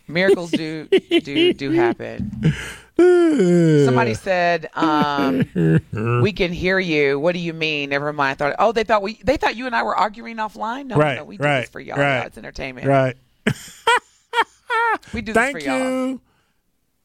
Miracles 0.07 0.51
do 0.51 0.87
do 0.87 1.53
do 1.53 1.71
happen. 1.71 2.31
Somebody 2.97 4.13
said, 4.15 4.69
um, 4.75 5.45
"We 6.23 6.31
can 6.31 6.51
hear 6.53 6.79
you." 6.79 7.19
What 7.19 7.33
do 7.33 7.39
you 7.39 7.53
mean? 7.53 7.89
Never 7.89 8.11
mind. 8.13 8.31
I 8.41 8.49
thought, 8.49 8.55
oh, 8.59 8.71
they 8.71 8.83
thought 8.83 9.01
we 9.03 9.19
they 9.23 9.37
thought 9.37 9.55
you 9.55 9.65
and 9.67 9.75
I 9.75 9.83
were 9.83 9.95
arguing 9.95 10.37
offline. 10.37 10.87
No, 10.87 10.95
Right, 10.95 11.17
no, 11.17 11.25
we 11.25 11.37
do 11.37 11.43
right, 11.43 11.61
this 11.61 11.69
for 11.69 11.79
y'all. 11.79 11.97
right, 11.97 12.17
y'all. 12.19 12.27
It's 12.27 12.37
entertainment. 12.37 12.87
Right. 12.87 13.17
We 15.13 15.21
do 15.21 15.33
Thank 15.33 15.55
this 15.55 15.63
for 15.65 15.69
y'all. 15.69 16.07
you. 16.07 16.21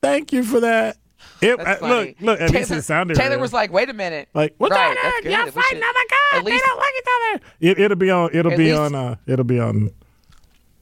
Thank 0.02 0.32
you 0.32 0.42
for 0.44 0.60
that. 0.60 0.98
It, 1.40 1.58
uh, 1.58 1.76
look, 1.80 2.16
look, 2.20 2.40
at 2.40 2.50
least 2.50 2.68
Taylor, 2.68 2.78
it 2.80 2.82
sounded 2.84 3.16
Taylor 3.16 3.30
real. 3.36 3.40
was 3.40 3.52
like, 3.52 3.72
"Wait 3.72 3.88
a 3.88 3.94
minute." 3.94 4.28
Like, 4.34 4.54
what's 4.58 4.72
right, 4.74 4.90
on? 5.24 5.30
Y'all 5.30 5.50
fighting? 5.50 5.80
Oh 5.82 5.92
my 5.94 6.04
God! 6.10 6.38
At 6.38 6.44
they 6.44 6.50
least, 6.52 6.64
don't 6.66 6.78
like 6.78 6.92
each 6.98 7.04
other. 7.16 7.44
It, 7.60 7.78
it'll 7.80 7.96
be 7.96 8.10
on. 8.10 8.30
It'll 8.34 8.52
At 8.52 8.58
be 8.58 8.64
least- 8.68 8.78
on. 8.78 8.94
Uh, 8.94 9.16
it'll 9.26 9.44
be 9.44 9.58
on. 9.58 9.90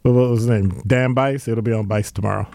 What 0.03 0.13
was 0.15 0.41
his 0.41 0.49
name? 0.49 0.83
Dan 0.87 1.15
Bice. 1.15 1.47
It'll 1.47 1.63
be 1.63 1.73
on 1.73 1.87
Bice 1.87 2.11
tomorrow. 2.11 2.49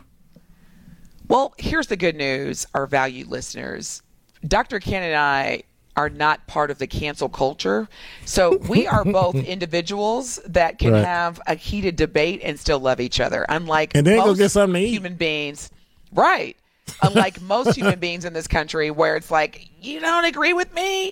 Well, 1.29 1.53
here's 1.57 1.87
the 1.87 1.97
good 1.97 2.15
news, 2.15 2.65
our 2.73 2.87
valued 2.87 3.27
listeners. 3.27 4.01
Dr. 4.45 4.79
Ken 4.79 5.03
and 5.03 5.15
I 5.15 5.63
are 5.97 6.09
not 6.09 6.45
part 6.47 6.71
of 6.71 6.77
the 6.77 6.87
cancel 6.87 7.27
culture. 7.27 7.89
So 8.23 8.57
we 8.69 8.87
are 8.87 9.03
both 9.03 9.35
individuals 9.55 10.39
that 10.45 10.77
can 10.79 10.93
Right. 10.93 11.03
have 11.03 11.41
a 11.47 11.55
heated 11.55 11.95
debate 11.97 12.39
and 12.43 12.57
still 12.59 12.79
love 12.79 12.99
each 13.01 13.19
other. 13.19 13.45
Unlike 13.49 13.95
And 13.95 14.05
then 14.07 14.17
go 14.19 14.27
most 14.27 14.37
get 14.37 14.51
something 14.51 14.79
to 14.81 14.87
eat. 14.87 14.91
human 14.91 15.15
beings. 15.15 15.69
Right. 16.13 16.55
Unlike 17.01 17.41
most 17.41 17.75
human 17.75 17.99
beings 17.99 18.23
in 18.23 18.31
this 18.33 18.47
country 18.47 18.91
where 18.91 19.17
it's 19.17 19.29
like, 19.31 19.67
you 19.81 19.99
don't 19.99 20.23
agree 20.23 20.53
with 20.53 20.73
me, 20.73 21.11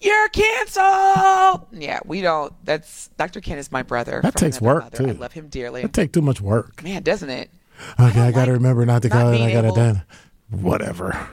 you're 0.00 0.28
canceled. 0.28 1.66
Yeah, 1.72 2.00
we 2.04 2.20
don't. 2.20 2.52
That's 2.64 3.08
Dr. 3.18 3.40
Ken 3.40 3.58
is 3.58 3.72
my 3.72 3.82
brother. 3.82 4.20
That 4.22 4.36
takes 4.36 4.60
work, 4.60 4.84
mother. 4.84 4.96
too. 4.98 5.08
I 5.08 5.12
love 5.12 5.32
him 5.32 5.48
dearly. 5.48 5.82
That 5.82 5.92
take 5.92 6.12
too 6.12 6.22
much 6.22 6.40
work. 6.40 6.82
Man, 6.84 7.02
doesn't 7.02 7.30
it? 7.30 7.50
Okay, 7.98 8.20
I, 8.20 8.30
don't 8.30 8.32
got 8.32 8.44
to 8.44 8.50
like 8.52 8.60
remember 8.60 8.86
not 8.86 9.02
to 9.02 9.08
not 9.08 9.14
call 9.22 9.32
it. 9.32 9.40
I 9.40 9.52
got 9.52 9.62
to 9.62 9.72
done. 9.72 10.02
Whatever. 10.50 11.28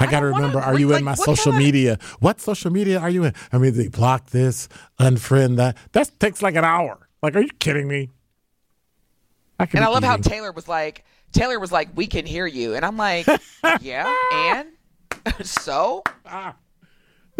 I 0.00 0.06
got 0.06 0.20
to 0.20 0.26
don't 0.26 0.32
wanna 0.32 0.46
remember, 0.46 0.60
are 0.60 0.78
you 0.78 0.88
like, 0.88 0.98
in 1.00 1.04
my 1.04 1.14
social 1.14 1.52
media? 1.52 1.98
What 2.20 2.40
social 2.40 2.70
media 2.70 2.98
are 3.00 3.10
you 3.10 3.24
in? 3.24 3.34
I 3.52 3.58
mean, 3.58 3.74
they 3.76 3.88
block 3.88 4.26
this, 4.30 4.68
unfriend 5.00 5.56
that. 5.56 5.76
That 5.92 6.10
takes 6.20 6.42
like 6.42 6.54
an 6.56 6.64
hour. 6.64 7.08
Like, 7.22 7.36
are 7.36 7.40
you 7.40 7.50
kidding 7.58 7.88
me? 7.88 8.10
I 9.58 9.68
And 9.72 9.84
I 9.84 9.88
love 9.88 10.02
how. 10.02 10.16
Taylor 10.16 10.52
was 10.52 10.66
like, 10.68 11.04
Taylor 11.32 11.58
was 11.60 11.70
like, 11.72 11.88
we 11.96 12.06
can 12.06 12.26
hear 12.26 12.46
you. 12.46 12.74
And 12.74 12.84
I'm 12.84 12.96
like, 12.96 13.26
yeah, 13.80 14.12
and 14.32 14.68
so? 15.46 16.02
Ah. 16.26 16.56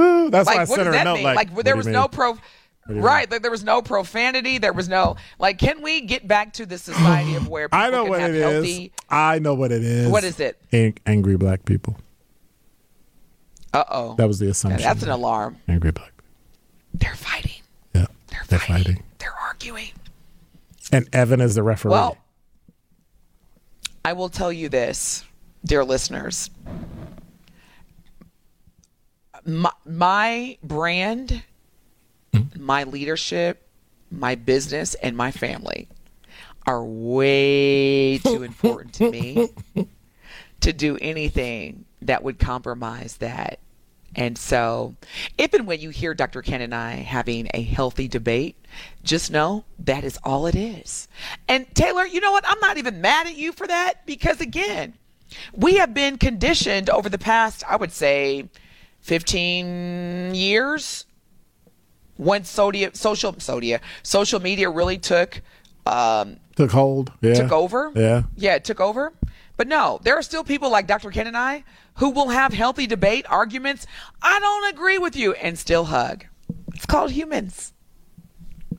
Ooh, 0.00 0.30
that's 0.30 0.46
why 0.46 0.54
I 0.54 0.58
Like, 0.58 0.68
what 0.68 0.76
sent 0.76 0.78
does 0.78 0.86
her 0.86 0.90
a 0.90 0.92
that 0.92 1.04
note. 1.04 1.14
mean? 1.16 1.24
Like, 1.24 1.52
Like, 1.52 1.64
there 1.64 1.76
was 1.76 1.86
no 1.86 2.08
pro. 2.08 2.32
mean? 2.34 2.40
Right, 2.88 3.30
like 3.30 3.42
there 3.42 3.50
was 3.50 3.62
no 3.62 3.80
profanity. 3.82 4.58
There 4.58 4.72
was 4.72 4.88
no 4.88 5.16
like. 5.38 5.58
Can 5.58 5.82
we 5.82 6.00
get 6.00 6.26
back 6.26 6.52
to 6.54 6.66
the 6.66 6.78
society 6.78 7.36
of 7.36 7.46
where 7.54 7.68
people 7.68 7.78
I 7.84 7.90
know 7.90 8.04
what 8.06 8.18
have 8.20 8.30
it 8.30 8.36
is. 8.36 8.42
healthy? 8.52 8.92
I 9.08 9.38
know 9.38 9.54
what 9.54 9.70
it 9.70 9.84
is. 9.84 10.08
What 10.08 10.24
is 10.24 10.40
it? 10.40 10.60
Ang- 10.72 10.98
angry 11.06 11.36
black 11.36 11.64
people. 11.64 11.96
Uh 13.74 13.84
oh, 13.90 14.14
That 14.16 14.28
was 14.28 14.38
the 14.38 14.50
assumption. 14.50 14.82
that's 14.82 15.02
an 15.02 15.08
alarm. 15.10 15.56
Angry 15.68 15.92
black. 15.92 16.12
They're 16.94 17.14
fighting. 17.14 17.62
Yeah, 17.94 18.06
They're, 18.28 18.42
they're 18.48 18.58
fighting. 18.58 18.84
fighting. 18.84 19.02
They're 19.18 19.34
arguing. 19.34 19.90
And 20.92 21.08
Evan 21.14 21.40
is 21.40 21.54
the 21.54 21.62
referee. 21.62 21.92
Well, 21.92 22.18
I 24.04 24.12
will 24.12 24.28
tell 24.28 24.52
you 24.52 24.68
this, 24.68 25.24
dear 25.64 25.84
listeners. 25.84 26.50
My, 29.44 29.72
my 29.84 30.58
brand, 30.62 31.42
my 32.58 32.84
leadership, 32.84 33.66
my 34.10 34.34
business, 34.34 34.94
and 34.96 35.16
my 35.16 35.30
family 35.30 35.88
are 36.66 36.84
way 36.84 38.18
too 38.18 38.42
important 38.44 38.94
to 38.94 39.10
me 39.10 39.48
to 40.60 40.72
do 40.72 40.96
anything 41.00 41.84
that 42.06 42.22
would 42.22 42.38
compromise 42.38 43.16
that. 43.18 43.58
And 44.14 44.36
so, 44.36 44.94
if 45.38 45.54
and 45.54 45.66
when 45.66 45.80
you 45.80 45.88
hear 45.88 46.12
Dr. 46.12 46.42
Ken 46.42 46.60
and 46.60 46.74
I 46.74 46.96
having 46.96 47.48
a 47.54 47.62
healthy 47.62 48.08
debate, 48.08 48.56
just 49.02 49.30
know 49.30 49.64
that 49.78 50.04
is 50.04 50.18
all 50.22 50.46
it 50.46 50.54
is. 50.54 51.08
And 51.48 51.72
Taylor, 51.74 52.04
you 52.04 52.20
know 52.20 52.30
what? 52.30 52.44
I'm 52.46 52.60
not 52.60 52.76
even 52.76 53.00
mad 53.00 53.26
at 53.26 53.36
you 53.36 53.52
for 53.52 53.66
that 53.66 54.04
because, 54.04 54.42
again, 54.42 54.94
we 55.54 55.76
have 55.76 55.94
been 55.94 56.18
conditioned 56.18 56.90
over 56.90 57.08
the 57.08 57.18
past, 57.18 57.64
I 57.66 57.76
would 57.76 57.92
say, 57.92 58.50
15 59.00 60.34
years 60.34 61.06
when 62.18 62.44
social, 62.44 62.90
sodia, 62.90 63.80
social 64.02 64.40
media 64.40 64.68
really 64.68 64.98
took 64.98 65.40
um, 65.86 66.36
took 66.56 66.70
hold. 66.70 67.12
Yeah. 67.20 67.34
took 67.34 67.52
over. 67.52 67.92
Yeah. 67.94 68.22
Yeah, 68.36 68.54
it 68.54 68.64
took 68.64 68.80
over. 68.80 69.12
But 69.56 69.68
no, 69.68 70.00
there 70.02 70.16
are 70.16 70.22
still 70.22 70.44
people 70.44 70.70
like 70.70 70.86
Dr. 70.86 71.10
Ken 71.10 71.26
and 71.26 71.36
I 71.36 71.64
who 71.98 72.10
will 72.10 72.28
have 72.28 72.52
healthy 72.52 72.86
debate, 72.86 73.26
arguments. 73.28 73.86
I 74.22 74.38
don't 74.40 74.72
agree 74.74 74.98
with 74.98 75.16
you 75.16 75.32
and 75.34 75.58
still 75.58 75.84
hug. 75.86 76.24
It's 76.74 76.86
called 76.86 77.10
humans. 77.10 77.72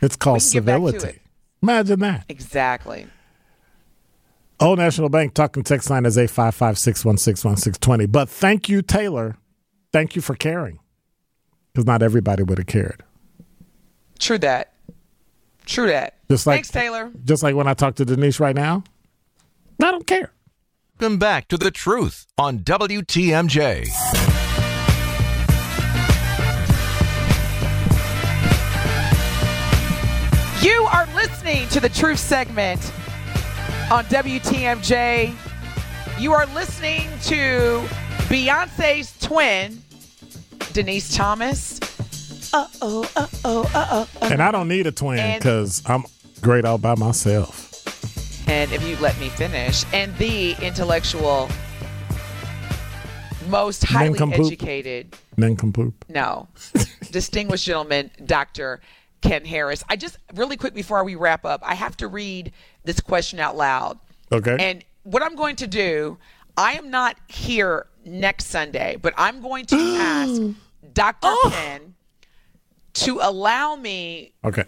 It's 0.02 0.15
called 0.15 0.38
We 0.38 0.41
can 0.41 0.52
get 0.52 0.65
back 0.65 0.76
to 0.82 0.86
civility. 0.91 1.17
it. 1.17 1.21
Imagine 1.62 1.99
that. 1.99 2.26
Exactly. 2.30 3.08
Old 4.60 4.80
National 4.80 5.10
Bank 5.10 5.34
talking 5.34 5.63
text 5.63 5.89
line 5.89 6.06
is 6.06 6.17
855 6.17 6.78
616 6.78 7.49
1620. 7.49 8.06
But 8.08 8.30
thank 8.30 8.69
you, 8.69 8.82
Taylor. 8.82 9.38
Thank 9.91 10.15
you 10.15 10.21
for 10.21 10.36
caring. 10.36 10.80
Because 11.73 11.86
not 11.86 12.02
everybody 12.04 12.43
would 12.43 12.58
have 12.58 12.67
cared. 12.67 13.04
True 14.19 14.38
that. 14.39 14.73
True 15.65 15.88
that. 15.88 16.17
Just 16.30 16.45
like- 16.47 16.58
Thanks, 16.58 16.69
Taylor. 16.71 17.12
Just 17.23 17.43
like 17.43 17.56
when 17.56 17.67
I 17.67 17.73
talk 17.73 17.95
to 17.95 18.06
Denise 18.06 18.39
right 18.39 18.56
now, 18.56 18.84
I 19.82 19.91
don't 19.91 20.06
care. 20.08 20.32
Welcome 21.00 21.18
back 21.18 21.48
to 21.48 21.58
The 21.58 21.72
Truth 21.72 22.28
on 22.38 22.60
WTMJ. 22.60 23.88
You 30.64 30.88
are 30.94 31.08
listening 31.16 31.68
to 31.70 31.80
the 31.80 31.90
Truth 31.90 32.20
segment 32.20 32.80
on 33.92 34.06
WTMJ. 34.06 35.34
You 36.20 36.32
are 36.32 36.46
listening 36.54 37.10
to 37.24 37.84
Beyonce's 38.30 39.18
twin, 39.20 39.82
Denise 40.74 41.16
Thomas. 41.16 41.80
Uh 42.54 42.68
oh, 42.84 43.10
uh 43.16 43.28
oh, 43.44 43.72
uh 43.74 44.06
oh. 44.22 44.28
And 44.30 44.42
I 44.44 44.52
don't 44.52 44.68
need 44.68 44.86
a 44.86 44.92
twin 44.92 45.40
because 45.40 45.82
I'm 45.88 46.04
great 46.42 46.66
all 46.66 46.78
by 46.78 46.96
myself. 46.96 47.73
And 48.48 48.72
if 48.72 48.86
you 48.88 48.96
let 48.98 49.18
me 49.20 49.30
finish, 49.30 49.84
and 49.94 50.16
the 50.18 50.52
intellectual, 50.62 51.50
most 53.48 53.84
highly 53.84 54.10
Nincompoop. 54.10 54.46
educated, 54.46 55.16
Nincompoop. 55.38 55.94
no, 56.10 56.48
distinguished 57.12 57.66
gentleman, 57.66 58.12
Dr. 58.26 58.82
Ken 59.22 59.46
Harris. 59.46 59.84
I 59.90 59.96
just, 59.96 60.18
really 60.36 60.58
quick 60.58 60.74
before 60.74 61.04
we 61.04 61.16
wrap 61.16 61.46
up, 61.46 61.62
I 61.64 61.76
have 61.76 61.96
to 61.98 62.08
read 62.08 62.52
this 62.84 63.00
question 63.00 63.40
out 63.40 63.56
loud. 63.56 63.98
Okay. 64.32 64.58
And 64.60 64.84
what 65.04 65.24
I'm 65.24 65.36
going 65.36 65.56
to 65.58 65.68
do, 65.68 66.18
I 66.58 66.74
am 66.74 66.90
not 66.90 67.18
here 67.28 67.88
next 68.06 68.48
Sunday, 68.48 68.98
but 69.02 69.14
I'm 69.18 69.42
going 69.42 69.66
to 69.68 69.76
ask 70.00 70.42
Dr. 70.94 71.18
Oh. 71.24 71.50
Ken 71.54 71.96
to 72.94 73.20
allow 73.22 73.76
me 73.76 74.34
Okay. 74.46 74.66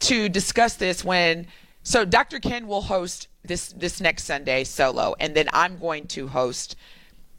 to 0.00 0.28
discuss 0.28 0.74
this 0.74 1.04
when 1.04 1.46
so 1.88 2.04
Dr. 2.04 2.38
Ken 2.38 2.66
will 2.66 2.82
host 2.82 3.28
this 3.42 3.72
this 3.72 3.98
next 3.98 4.24
Sunday 4.24 4.62
solo 4.64 5.14
and 5.18 5.34
then 5.34 5.48
I'm 5.54 5.78
going 5.78 6.06
to 6.08 6.28
host 6.28 6.76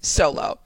solo. 0.01 0.57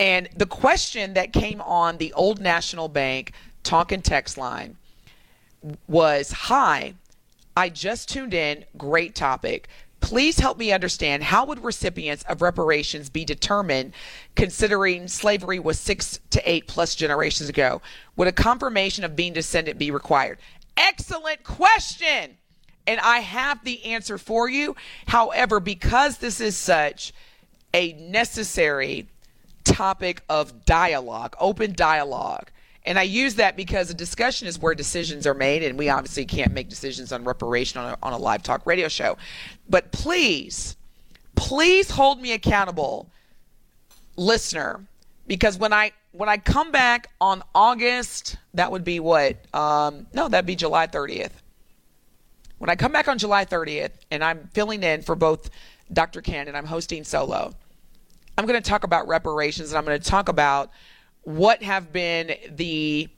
And 0.00 0.28
the 0.34 0.46
question 0.46 1.14
that 1.14 1.32
came 1.32 1.60
on 1.60 1.98
the 1.98 2.12
Old 2.14 2.40
National 2.40 2.88
Bank 2.88 3.32
and 3.70 4.04
text 4.04 4.36
line 4.36 4.78
was 5.86 6.32
Hi, 6.32 6.94
I 7.56 7.68
just 7.68 8.08
tuned 8.08 8.34
in. 8.34 8.64
Great 8.76 9.14
topic. 9.14 9.68
Please 10.00 10.40
help 10.40 10.58
me 10.58 10.72
understand 10.72 11.22
how 11.22 11.44
would 11.44 11.62
recipients 11.62 12.24
of 12.24 12.42
reparations 12.42 13.10
be 13.10 13.24
determined 13.24 13.92
considering 14.34 15.06
slavery 15.06 15.60
was 15.60 15.78
six 15.78 16.18
to 16.30 16.50
eight 16.50 16.66
plus 16.66 16.96
generations 16.96 17.48
ago? 17.48 17.80
Would 18.16 18.26
a 18.26 18.32
confirmation 18.32 19.04
of 19.04 19.14
being 19.14 19.34
descendant 19.34 19.78
be 19.78 19.92
required? 19.92 20.40
Excellent 20.76 21.44
question. 21.44 22.38
And 22.90 22.98
I 22.98 23.20
have 23.20 23.62
the 23.62 23.84
answer 23.84 24.18
for 24.18 24.48
you. 24.48 24.74
However, 25.06 25.60
because 25.60 26.18
this 26.18 26.40
is 26.40 26.56
such 26.56 27.12
a 27.72 27.92
necessary 27.92 29.06
topic 29.62 30.24
of 30.28 30.64
dialogue, 30.64 31.36
open 31.38 31.72
dialogue. 31.72 32.50
And 32.84 32.98
I 32.98 33.04
use 33.04 33.36
that 33.36 33.56
because 33.56 33.90
a 33.90 33.94
discussion 33.94 34.48
is 34.48 34.58
where 34.58 34.74
decisions 34.74 35.24
are 35.24 35.34
made, 35.34 35.62
and 35.62 35.78
we 35.78 35.88
obviously 35.88 36.24
can't 36.24 36.52
make 36.52 36.68
decisions 36.68 37.12
on 37.12 37.22
reparation 37.22 37.80
on 37.80 37.92
a, 37.92 37.98
on 38.02 38.12
a 38.12 38.18
live 38.18 38.42
talk 38.42 38.66
radio 38.66 38.88
show. 38.88 39.16
But 39.68 39.92
please, 39.92 40.76
please 41.36 41.92
hold 41.92 42.20
me 42.20 42.32
accountable, 42.32 43.08
listener, 44.16 44.84
because 45.28 45.58
when 45.58 45.72
I 45.72 45.92
when 46.10 46.28
I 46.28 46.38
come 46.38 46.72
back 46.72 47.06
on 47.20 47.44
August, 47.54 48.36
that 48.54 48.72
would 48.72 48.82
be 48.82 48.98
what? 48.98 49.36
Um, 49.54 50.08
no, 50.12 50.26
that'd 50.26 50.44
be 50.44 50.56
July 50.56 50.88
30th. 50.88 51.30
When 52.60 52.68
I 52.68 52.76
come 52.76 52.92
back 52.92 53.08
on 53.08 53.16
July 53.16 53.46
30th, 53.46 53.92
and 54.10 54.22
I'm 54.22 54.50
filling 54.52 54.82
in 54.82 55.00
for 55.00 55.14
both 55.14 55.48
Dr. 55.90 56.20
Ken 56.20 56.46
and 56.46 56.54
I'm 56.54 56.66
hosting 56.66 57.04
solo, 57.04 57.54
I'm 58.36 58.44
going 58.44 58.62
to 58.62 58.68
talk 58.68 58.84
about 58.84 59.08
reparations 59.08 59.70
and 59.70 59.78
I'm 59.78 59.86
going 59.86 59.98
to 59.98 60.10
talk 60.10 60.28
about 60.28 60.70
what 61.22 61.62
have 61.62 61.90
been 61.90 62.36
the 62.50 63.08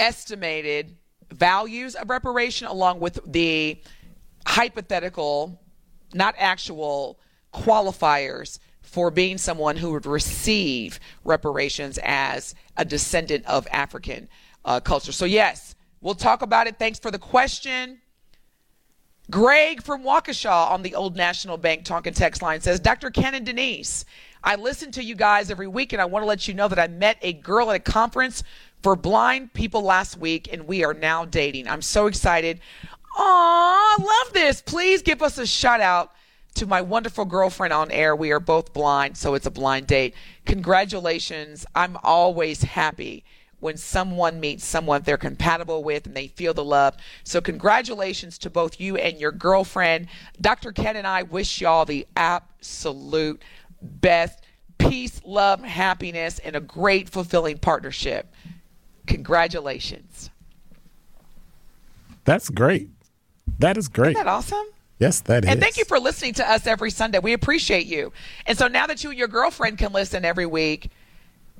estimated 0.00 0.96
values 1.30 1.94
of 1.94 2.10
reparation 2.10 2.66
along 2.66 2.98
with 2.98 3.20
the 3.24 3.80
hypothetical, 4.44 5.62
not 6.14 6.34
actual 6.38 7.20
qualifiers 7.54 8.58
for 8.82 9.12
being 9.12 9.38
someone 9.38 9.76
who 9.76 9.92
would 9.92 10.04
receive 10.04 10.98
reparations 11.22 11.96
as 12.02 12.56
a 12.76 12.84
descendant 12.84 13.46
of 13.46 13.68
African 13.70 14.28
uh, 14.64 14.80
culture. 14.80 15.12
So, 15.12 15.26
yes, 15.26 15.75
we'll 16.06 16.14
talk 16.14 16.40
about 16.40 16.68
it. 16.68 16.78
Thanks 16.78 17.00
for 17.00 17.10
the 17.10 17.18
question. 17.18 17.98
Greg 19.28 19.82
from 19.82 20.04
Waukesha 20.04 20.70
on 20.70 20.82
the 20.82 20.94
Old 20.94 21.16
National 21.16 21.56
Bank 21.56 21.90
and 21.90 22.14
text 22.14 22.40
line 22.40 22.60
says, 22.60 22.78
Dr. 22.78 23.10
Ken 23.10 23.34
and 23.34 23.44
Denise, 23.44 24.04
I 24.44 24.54
listen 24.54 24.92
to 24.92 25.02
you 25.02 25.16
guys 25.16 25.50
every 25.50 25.66
week, 25.66 25.92
and 25.92 26.00
I 26.00 26.04
want 26.04 26.22
to 26.22 26.28
let 26.28 26.46
you 26.46 26.54
know 26.54 26.68
that 26.68 26.78
I 26.78 26.86
met 26.86 27.18
a 27.22 27.32
girl 27.32 27.70
at 27.70 27.76
a 27.76 27.80
conference 27.80 28.44
for 28.84 28.94
blind 28.94 29.52
people 29.52 29.82
last 29.82 30.16
week, 30.16 30.48
and 30.52 30.68
we 30.68 30.84
are 30.84 30.94
now 30.94 31.24
dating. 31.24 31.66
I'm 31.66 31.82
so 31.82 32.06
excited. 32.06 32.60
Aw, 33.18 33.96
I 33.98 34.00
love 34.00 34.32
this. 34.32 34.62
Please 34.62 35.02
give 35.02 35.22
us 35.22 35.38
a 35.38 35.46
shout 35.46 35.80
out 35.80 36.12
to 36.54 36.66
my 36.66 36.82
wonderful 36.82 37.24
girlfriend 37.24 37.72
on 37.72 37.90
air. 37.90 38.14
We 38.14 38.30
are 38.30 38.38
both 38.38 38.72
blind, 38.72 39.16
so 39.16 39.34
it's 39.34 39.46
a 39.46 39.50
blind 39.50 39.88
date. 39.88 40.14
Congratulations. 40.44 41.66
I'm 41.74 41.98
always 42.04 42.62
happy 42.62 43.24
when 43.60 43.76
someone 43.76 44.38
meets 44.40 44.64
someone 44.64 45.02
they're 45.02 45.16
compatible 45.16 45.82
with 45.82 46.06
and 46.06 46.16
they 46.16 46.28
feel 46.28 46.54
the 46.54 46.64
love. 46.64 46.96
So, 47.24 47.40
congratulations 47.40 48.38
to 48.38 48.50
both 48.50 48.80
you 48.80 48.96
and 48.96 49.18
your 49.18 49.32
girlfriend. 49.32 50.08
Dr. 50.40 50.72
Ken 50.72 50.96
and 50.96 51.06
I 51.06 51.22
wish 51.22 51.60
y'all 51.60 51.84
the 51.84 52.06
absolute 52.16 53.42
best 53.80 54.40
peace, 54.78 55.20
love, 55.24 55.62
happiness, 55.62 56.38
and 56.40 56.56
a 56.56 56.60
great, 56.60 57.08
fulfilling 57.08 57.58
partnership. 57.58 58.32
Congratulations. 59.06 60.30
That's 62.24 62.50
great. 62.50 62.90
That 63.58 63.76
is 63.76 63.88
great. 63.88 64.12
Isn't 64.12 64.24
that 64.24 64.30
awesome? 64.30 64.66
Yes, 64.98 65.20
that 65.20 65.44
is. 65.44 65.50
And 65.50 65.60
thank 65.60 65.76
you 65.76 65.84
for 65.84 65.98
listening 65.98 66.34
to 66.34 66.50
us 66.50 66.66
every 66.66 66.90
Sunday. 66.90 67.18
We 67.18 67.32
appreciate 67.32 67.86
you. 67.86 68.12
And 68.46 68.56
so 68.56 68.66
now 68.66 68.86
that 68.86 69.04
you 69.04 69.10
and 69.10 69.18
your 69.18 69.28
girlfriend 69.28 69.78
can 69.78 69.92
listen 69.92 70.24
every 70.24 70.46
week, 70.46 70.90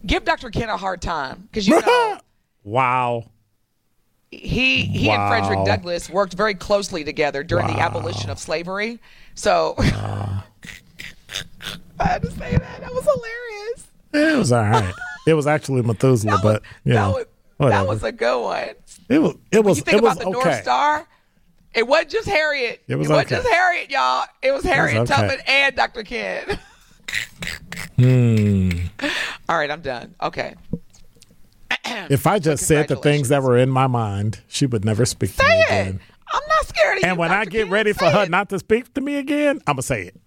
give 0.04 0.24
Dr. 0.24 0.50
Ken 0.50 0.68
a 0.68 0.76
hard 0.76 1.00
time 1.00 1.48
because 1.50 1.66
you 1.66 1.80
know 1.80 2.18
wow. 2.64 3.24
he 4.30 4.82
he 4.84 5.08
Wow. 5.08 5.14
and 5.14 5.46
Frederick 5.46 5.64
Douglass 5.66 6.10
worked 6.10 6.34
very 6.34 6.54
closely 6.54 7.04
together 7.04 7.42
during 7.42 7.66
the 7.68 7.78
abolition 7.80 8.30
of 8.30 8.38
slavery. 8.38 9.00
So 9.34 9.74
I 9.78 10.42
had 11.98 12.22
to 12.22 12.30
say 12.30 12.52
that. 12.52 12.80
That 12.80 12.92
was 12.92 13.04
hilarious. 13.04 13.88
It 14.12 14.38
was 14.38 14.52
all 14.52 14.62
right. 14.62 14.94
it 15.26 15.34
was 15.34 15.46
actually 15.46 15.82
Methuselah, 15.82 16.38
but 16.42 16.62
you 16.84 16.94
that, 16.94 17.00
know, 17.00 17.10
was, 17.12 17.26
whatever. 17.58 17.84
that 17.84 17.88
was 17.88 18.02
a 18.02 18.12
good 18.12 18.42
one. 18.42 18.68
it 19.08 19.18
was. 19.18 19.34
It 19.50 19.64
was. 19.64 19.78
You 19.78 19.84
think 19.84 19.98
It 19.98 20.02
was 20.02 20.12
about 20.16 20.22
the 20.22 20.38
okay. 20.38 20.48
North 20.48 20.62
Star? 20.62 21.08
It 21.74 21.86
wasn't 21.86 22.10
just 22.10 22.26
Harriet. 22.28 22.82
It 22.88 22.94
was 22.96 23.08
it 23.08 23.12
wasn't 23.12 23.28
just 23.28 23.48
Harriet, 23.48 23.90
y'all. 23.90 24.24
It 24.42 24.50
was 24.52 24.64
Harriet 24.64 24.96
okay. 25.02 25.14
Tubman 25.14 25.38
and 25.46 25.76
Dr. 25.76 26.02
Ken. 26.04 26.58
Hmm. 27.96 28.85
All 29.48 29.56
right, 29.58 29.70
I'm 29.70 29.80
done. 29.80 30.14
Okay. 30.22 30.54
If 32.08 32.26
I 32.26 32.40
just 32.40 32.66
said 32.66 32.88
the 32.88 32.96
things 32.96 33.28
that 33.28 33.42
were 33.44 33.56
in 33.56 33.70
my 33.70 33.86
mind, 33.86 34.40
she 34.48 34.66
would 34.66 34.84
never 34.84 35.04
speak 35.04 35.34
to 35.36 35.42
me 35.44 35.50
it. 35.50 35.64
again. 35.66 36.00
I'm 36.32 36.42
not 36.48 36.66
scared 36.66 36.96
of 36.98 37.02
you. 37.04 37.08
And 37.08 37.18
when 37.18 37.30
I 37.30 37.44
get 37.44 37.68
ready 37.68 37.92
for 37.92 38.06
her 38.10 38.24
it. 38.24 38.30
not 38.30 38.48
to 38.48 38.58
speak 38.58 38.92
to 38.94 39.00
me 39.00 39.16
again, 39.16 39.60
I'm 39.68 39.74
gonna 39.74 39.82
say 39.82 40.10
it. 40.10 40.20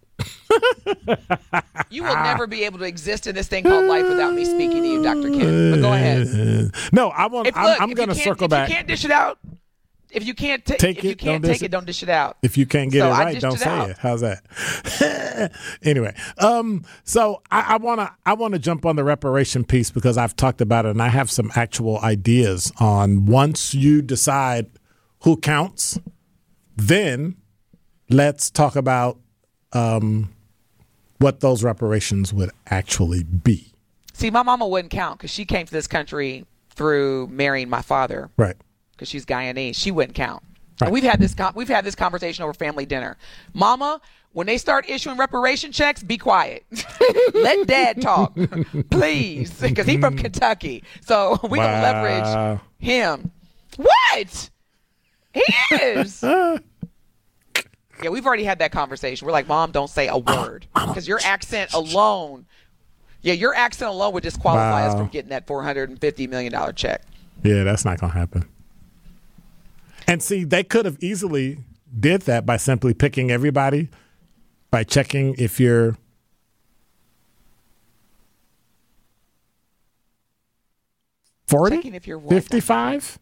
You 1.90 2.04
will 2.04 2.16
never 2.16 2.48
be 2.48 2.64
able 2.64 2.80
to 2.80 2.86
exist 2.86 3.28
in 3.28 3.36
this 3.36 3.48
thing 3.48 3.64
called 3.64 3.86
life 3.86 4.08
without 4.08 4.34
me 4.34 4.46
speaking 4.46 4.84
to 4.84 4.88
you, 4.88 5.04
Dr. 5.04 5.30
Ken. 5.32 5.72
But 5.72 5.82
go 5.82 5.94
ahead. 5.94 6.72
No, 6.92 7.10
I 7.10 7.28
want. 7.28 7.48
If, 7.48 7.58
I'm, 7.58 7.82
I'm 7.82 7.92
gonna 7.92 8.16
circle 8.16 8.46
if 8.46 8.52
back. 8.52 8.70
you 8.70 8.76
can't 8.76 8.88
dish 8.88 9.06
it 9.06 9.12
out, 9.12 9.38
if 10.12 10.26
you 10.26 10.34
can't 10.34 10.66
ta- 10.66 10.76
Take 10.80 10.97
if 10.99 11.03
you 11.03 11.10
it, 11.12 11.18
can't 11.20 11.41
don't 11.43 11.49
take 11.49 11.60
dish 11.60 11.64
it, 11.64 11.66
it. 11.66 11.72
don't 11.72 11.86
dish 11.86 12.03
it 12.03 12.10
out. 12.10 12.38
If 12.41 12.57
you 12.57 12.66
can't 12.66 12.91
get 12.91 13.01
So 13.01 13.07
it 13.07 13.12
right, 13.12 13.39
don't 13.39 13.53
it 13.55 13.60
say 13.60 13.70
out. 13.70 13.89
it. 13.91 13.97
How's 13.99 14.22
that? 14.22 15.51
anyway, 15.84 16.16
um, 16.39 16.84
so 17.03 17.41
I, 17.51 17.74
I 17.74 17.78
wanna 17.78 18.16
I 18.26 18.34
wanna 18.34 18.60
jump 18.60 18.86
on 18.86 18.95
the 18.95 19.03
reparation 19.03 19.64
piece 19.64 19.91
because 19.91 20.18
I've 20.18 20.36
talked 20.36 20.62
about 20.62 20.86
it 20.86 20.89
and 20.89 21.01
I 21.01 21.10
have 21.10 21.30
some 21.32 21.51
actual 21.55 21.99
ideas 21.99 22.72
on 22.80 23.26
once 23.26 23.74
you 23.74 24.01
decide 24.01 24.68
who 25.24 25.38
counts, 25.38 25.99
then 26.76 27.36
let's 28.10 28.49
talk 28.49 28.76
about 28.76 29.20
um, 29.74 30.34
what 31.20 31.41
those 31.41 31.64
reparations 31.64 32.34
would 32.34 32.51
actually 32.68 33.24
be. 33.24 33.74
See, 34.14 34.30
my 34.32 34.43
mama 34.43 34.68
wouldn't 34.68 34.91
count 34.91 35.18
because 35.20 35.32
she 35.32 35.45
came 35.45 35.66
to 35.66 35.72
this 35.72 35.88
country 35.88 36.45
through 36.72 37.28
marrying 37.28 37.70
my 37.70 37.82
father 37.82 38.30
Right. 38.38 38.55
Because 39.00 39.10
she's 39.10 39.26
Guyanese. 39.26 39.76
She 39.76 39.91
wouldn't 39.91 40.14
count. 40.16 40.43
Right. 40.82 40.88
And 40.88 40.93
we've 40.93 41.04
had 41.04 41.20
this 41.22 41.34
con- 41.34 41.54
we've 41.56 41.70
had 41.70 41.86
this 41.86 41.95
conversation 41.95 42.43
over 42.43 42.54
family 42.54 42.86
dinner. 42.86 43.16
Mama, 43.54 44.02
when 44.34 44.45
they 44.45 44.58
start 44.58 44.89
issuing 44.89 45.18
reparation 45.18 45.72
checks, 45.72 46.04
be 46.04 46.18
quiet. 46.18 46.66
Let 47.34 47.66
Dad 47.66 48.02
talk, 48.02 48.38
please, 48.91 49.60
because 49.62 49.88
he's 49.88 50.00
from 50.02 50.18
Kentucky. 50.18 50.84
So 51.06 51.39
we 51.50 51.58
Wow. 51.60 51.66
gonna 51.82 51.82
leverage 51.82 52.60
him. 52.78 53.32
What? 53.78 54.50
He 55.34 55.43
is. 55.82 56.22
yeah, 56.24 56.58
we've 58.10 58.26
already 58.26 58.43
had 58.43 58.60
that 58.60 58.72
conversation. 58.72 59.26
We're 59.26 59.32
like, 59.32 59.47
Mom, 59.47 59.72
don't 59.72 59.89
say 59.89 60.08
a 60.08 60.18
word 60.18 60.66
because 60.74 61.08
your 61.08 61.20
accent 61.24 61.74
alone. 61.74 62.45
Yeah, 63.22 63.34
your 63.34 63.54
accent 63.54 63.91
alone 63.91 64.14
would 64.14 64.24
disqualify 64.24 64.88
us 64.88 64.93
from 64.95 65.08
getting 65.10 65.30
that 65.30 65.45
four 65.45 65.62
hundred 65.64 65.89
and 65.89 66.00
fifty 66.00 66.26
million 66.28 66.52
dollar 66.54 66.72
check. 66.74 67.04
Yeah, 67.43 67.64
that's 67.64 67.84
not 67.86 68.00
going 68.00 68.12
to 68.14 68.18
happen. 68.18 68.47
And 70.10 70.24
see, 70.24 70.43
they 70.43 70.64
could 70.64 70.86
have 70.86 70.97
easily 71.01 71.60
did 71.97 72.24
that 72.24 72.43
by 72.43 72.57
simply 72.57 72.95
picking 72.95 73.30
everybody 73.30 73.89
by 74.72 74.84
checking 74.84 75.36
if 75.38 75.60
you're 75.60 75.97
forty, 81.47 81.76
Checking 81.78 81.93
if 81.93 82.07
you're 82.07 82.18
what? 82.18 82.34
fifty-five, 82.34 83.20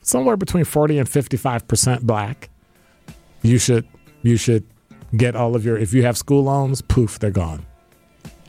somewhere 0.00 0.36
between 0.36 0.64
forty 0.64 0.96
and 0.96 1.08
fifty-five 1.08 1.66
percent 1.66 2.06
black. 2.06 2.50
You 3.42 3.58
should 3.58 3.88
you 4.22 4.36
should 4.36 4.64
get 5.16 5.34
all 5.34 5.56
of 5.56 5.64
your 5.64 5.76
if 5.76 5.92
you 5.92 6.04
have 6.04 6.16
school 6.16 6.44
loans, 6.44 6.82
poof, 6.82 7.18
they're 7.18 7.32
gone. 7.32 7.66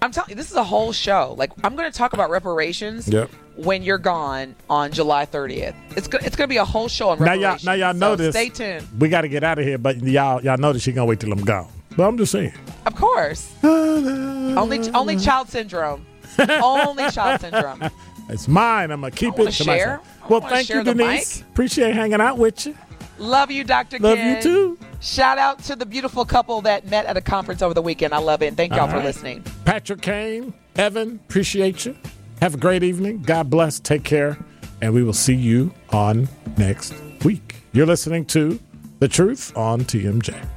I'm 0.04 0.12
telling 0.12 0.32
you, 0.32 0.36
this 0.36 0.52
is 0.52 0.58
a 0.58 0.64
whole 0.64 0.92
show. 0.92 1.34
Like, 1.38 1.52
I'm 1.64 1.76
going 1.78 1.90
to 1.92 1.98
talk 1.98 2.12
about 2.14 2.30
reparations 2.30 3.08
Yep. 3.08 3.30
when 3.56 3.84
you're 3.84 3.98
gone 3.98 4.54
on 4.70 4.92
July 4.92 5.26
30th. 5.26 5.76
It's 5.96 6.08
go- 6.08 6.20
it's 6.22 6.36
going 6.36 6.48
to 6.50 6.54
be 6.54 6.58
a 6.58 6.66
whole 6.66 6.90
show 6.90 7.10
on 7.10 7.20
reparations. 7.20 7.64
Now 7.64 7.72
y'all 7.74 7.78
now 7.80 7.92
y'all 7.92 7.94
So 7.94 8.00
notice 8.10 8.36
Stay 8.36 8.50
tuned. 8.50 8.86
We 9.00 9.08
got 9.08 9.22
to 9.22 9.30
get 9.30 9.44
out 9.46 9.60
of 9.60 9.66
here, 9.66 9.78
but 9.78 10.04
y'all 10.04 10.42
y'all 10.44 10.58
notice 10.58 10.82
she 10.84 10.92
gonna 10.92 11.06
wait 11.06 11.20
till 11.22 11.32
I'm 11.32 11.44
gone. 11.44 11.70
But 11.96 12.08
I'm 12.08 12.18
just 12.18 12.32
saying. 12.34 12.54
Of 12.86 12.96
course. 12.96 13.54
only 13.64 14.90
only 14.92 15.16
child 15.18 15.50
syndrome. 15.50 16.06
only 16.62 17.10
child 17.12 17.42
syndrome. 17.42 17.84
It's 18.30 18.48
mine. 18.48 18.92
I'm 18.92 19.02
gonna 19.02 19.12
keep 19.12 19.38
it 19.40 19.46
to 19.46 19.52
share. 19.52 20.00
myself. 20.02 20.30
Well, 20.30 20.42
thank 20.42 20.70
you, 20.70 20.84
Denise. 20.84 21.42
Appreciate 21.42 21.94
hanging 21.94 22.20
out 22.22 22.38
with 22.38 22.66
you. 22.66 22.76
Love 23.20 23.52
you, 23.52 23.64
Dr. 23.64 24.00
Love 24.00 24.18
Ken. 24.18 24.36
you 24.38 24.42
too. 24.42 24.78
Shout 25.04 25.38
out 25.38 25.60
to 25.66 25.76
the 25.76 25.86
beautiful 25.86 26.24
couple 26.24 26.62
that 26.62 26.88
met 26.88 27.06
at 27.06 27.18
a 27.18 27.22
conference 27.22 27.62
over 27.62 27.74
the 27.74 27.82
weekend. 27.82 28.14
I 28.14 28.20
love 28.20 28.42
it. 28.42 28.48
And 28.48 28.58
thank 28.58 28.72
y'all 28.72 28.84
All 28.84 28.88
for 28.88 29.04
listening. 29.04 29.44
Patrick 29.66 30.02
Kane, 30.02 30.54
Evan, 30.78 31.20
appreciate 31.28 31.86
you. 31.86 31.98
Have 32.42 32.54
a 32.54 32.58
great 32.58 32.84
evening. 32.84 33.22
God 33.22 33.50
bless. 33.50 33.82
Take 33.82 34.06
care, 34.06 34.38
and 34.82 34.94
we 34.94 35.04
will 35.04 35.12
see 35.12 35.36
you 35.36 35.74
on 35.90 36.30
next 36.58 36.94
week. 37.26 37.58
You're 37.74 37.86
listening 37.86 38.24
to 38.28 38.58
the 39.00 39.10
Truth 39.10 39.58
on 39.58 39.82
TMJ. 39.82 40.48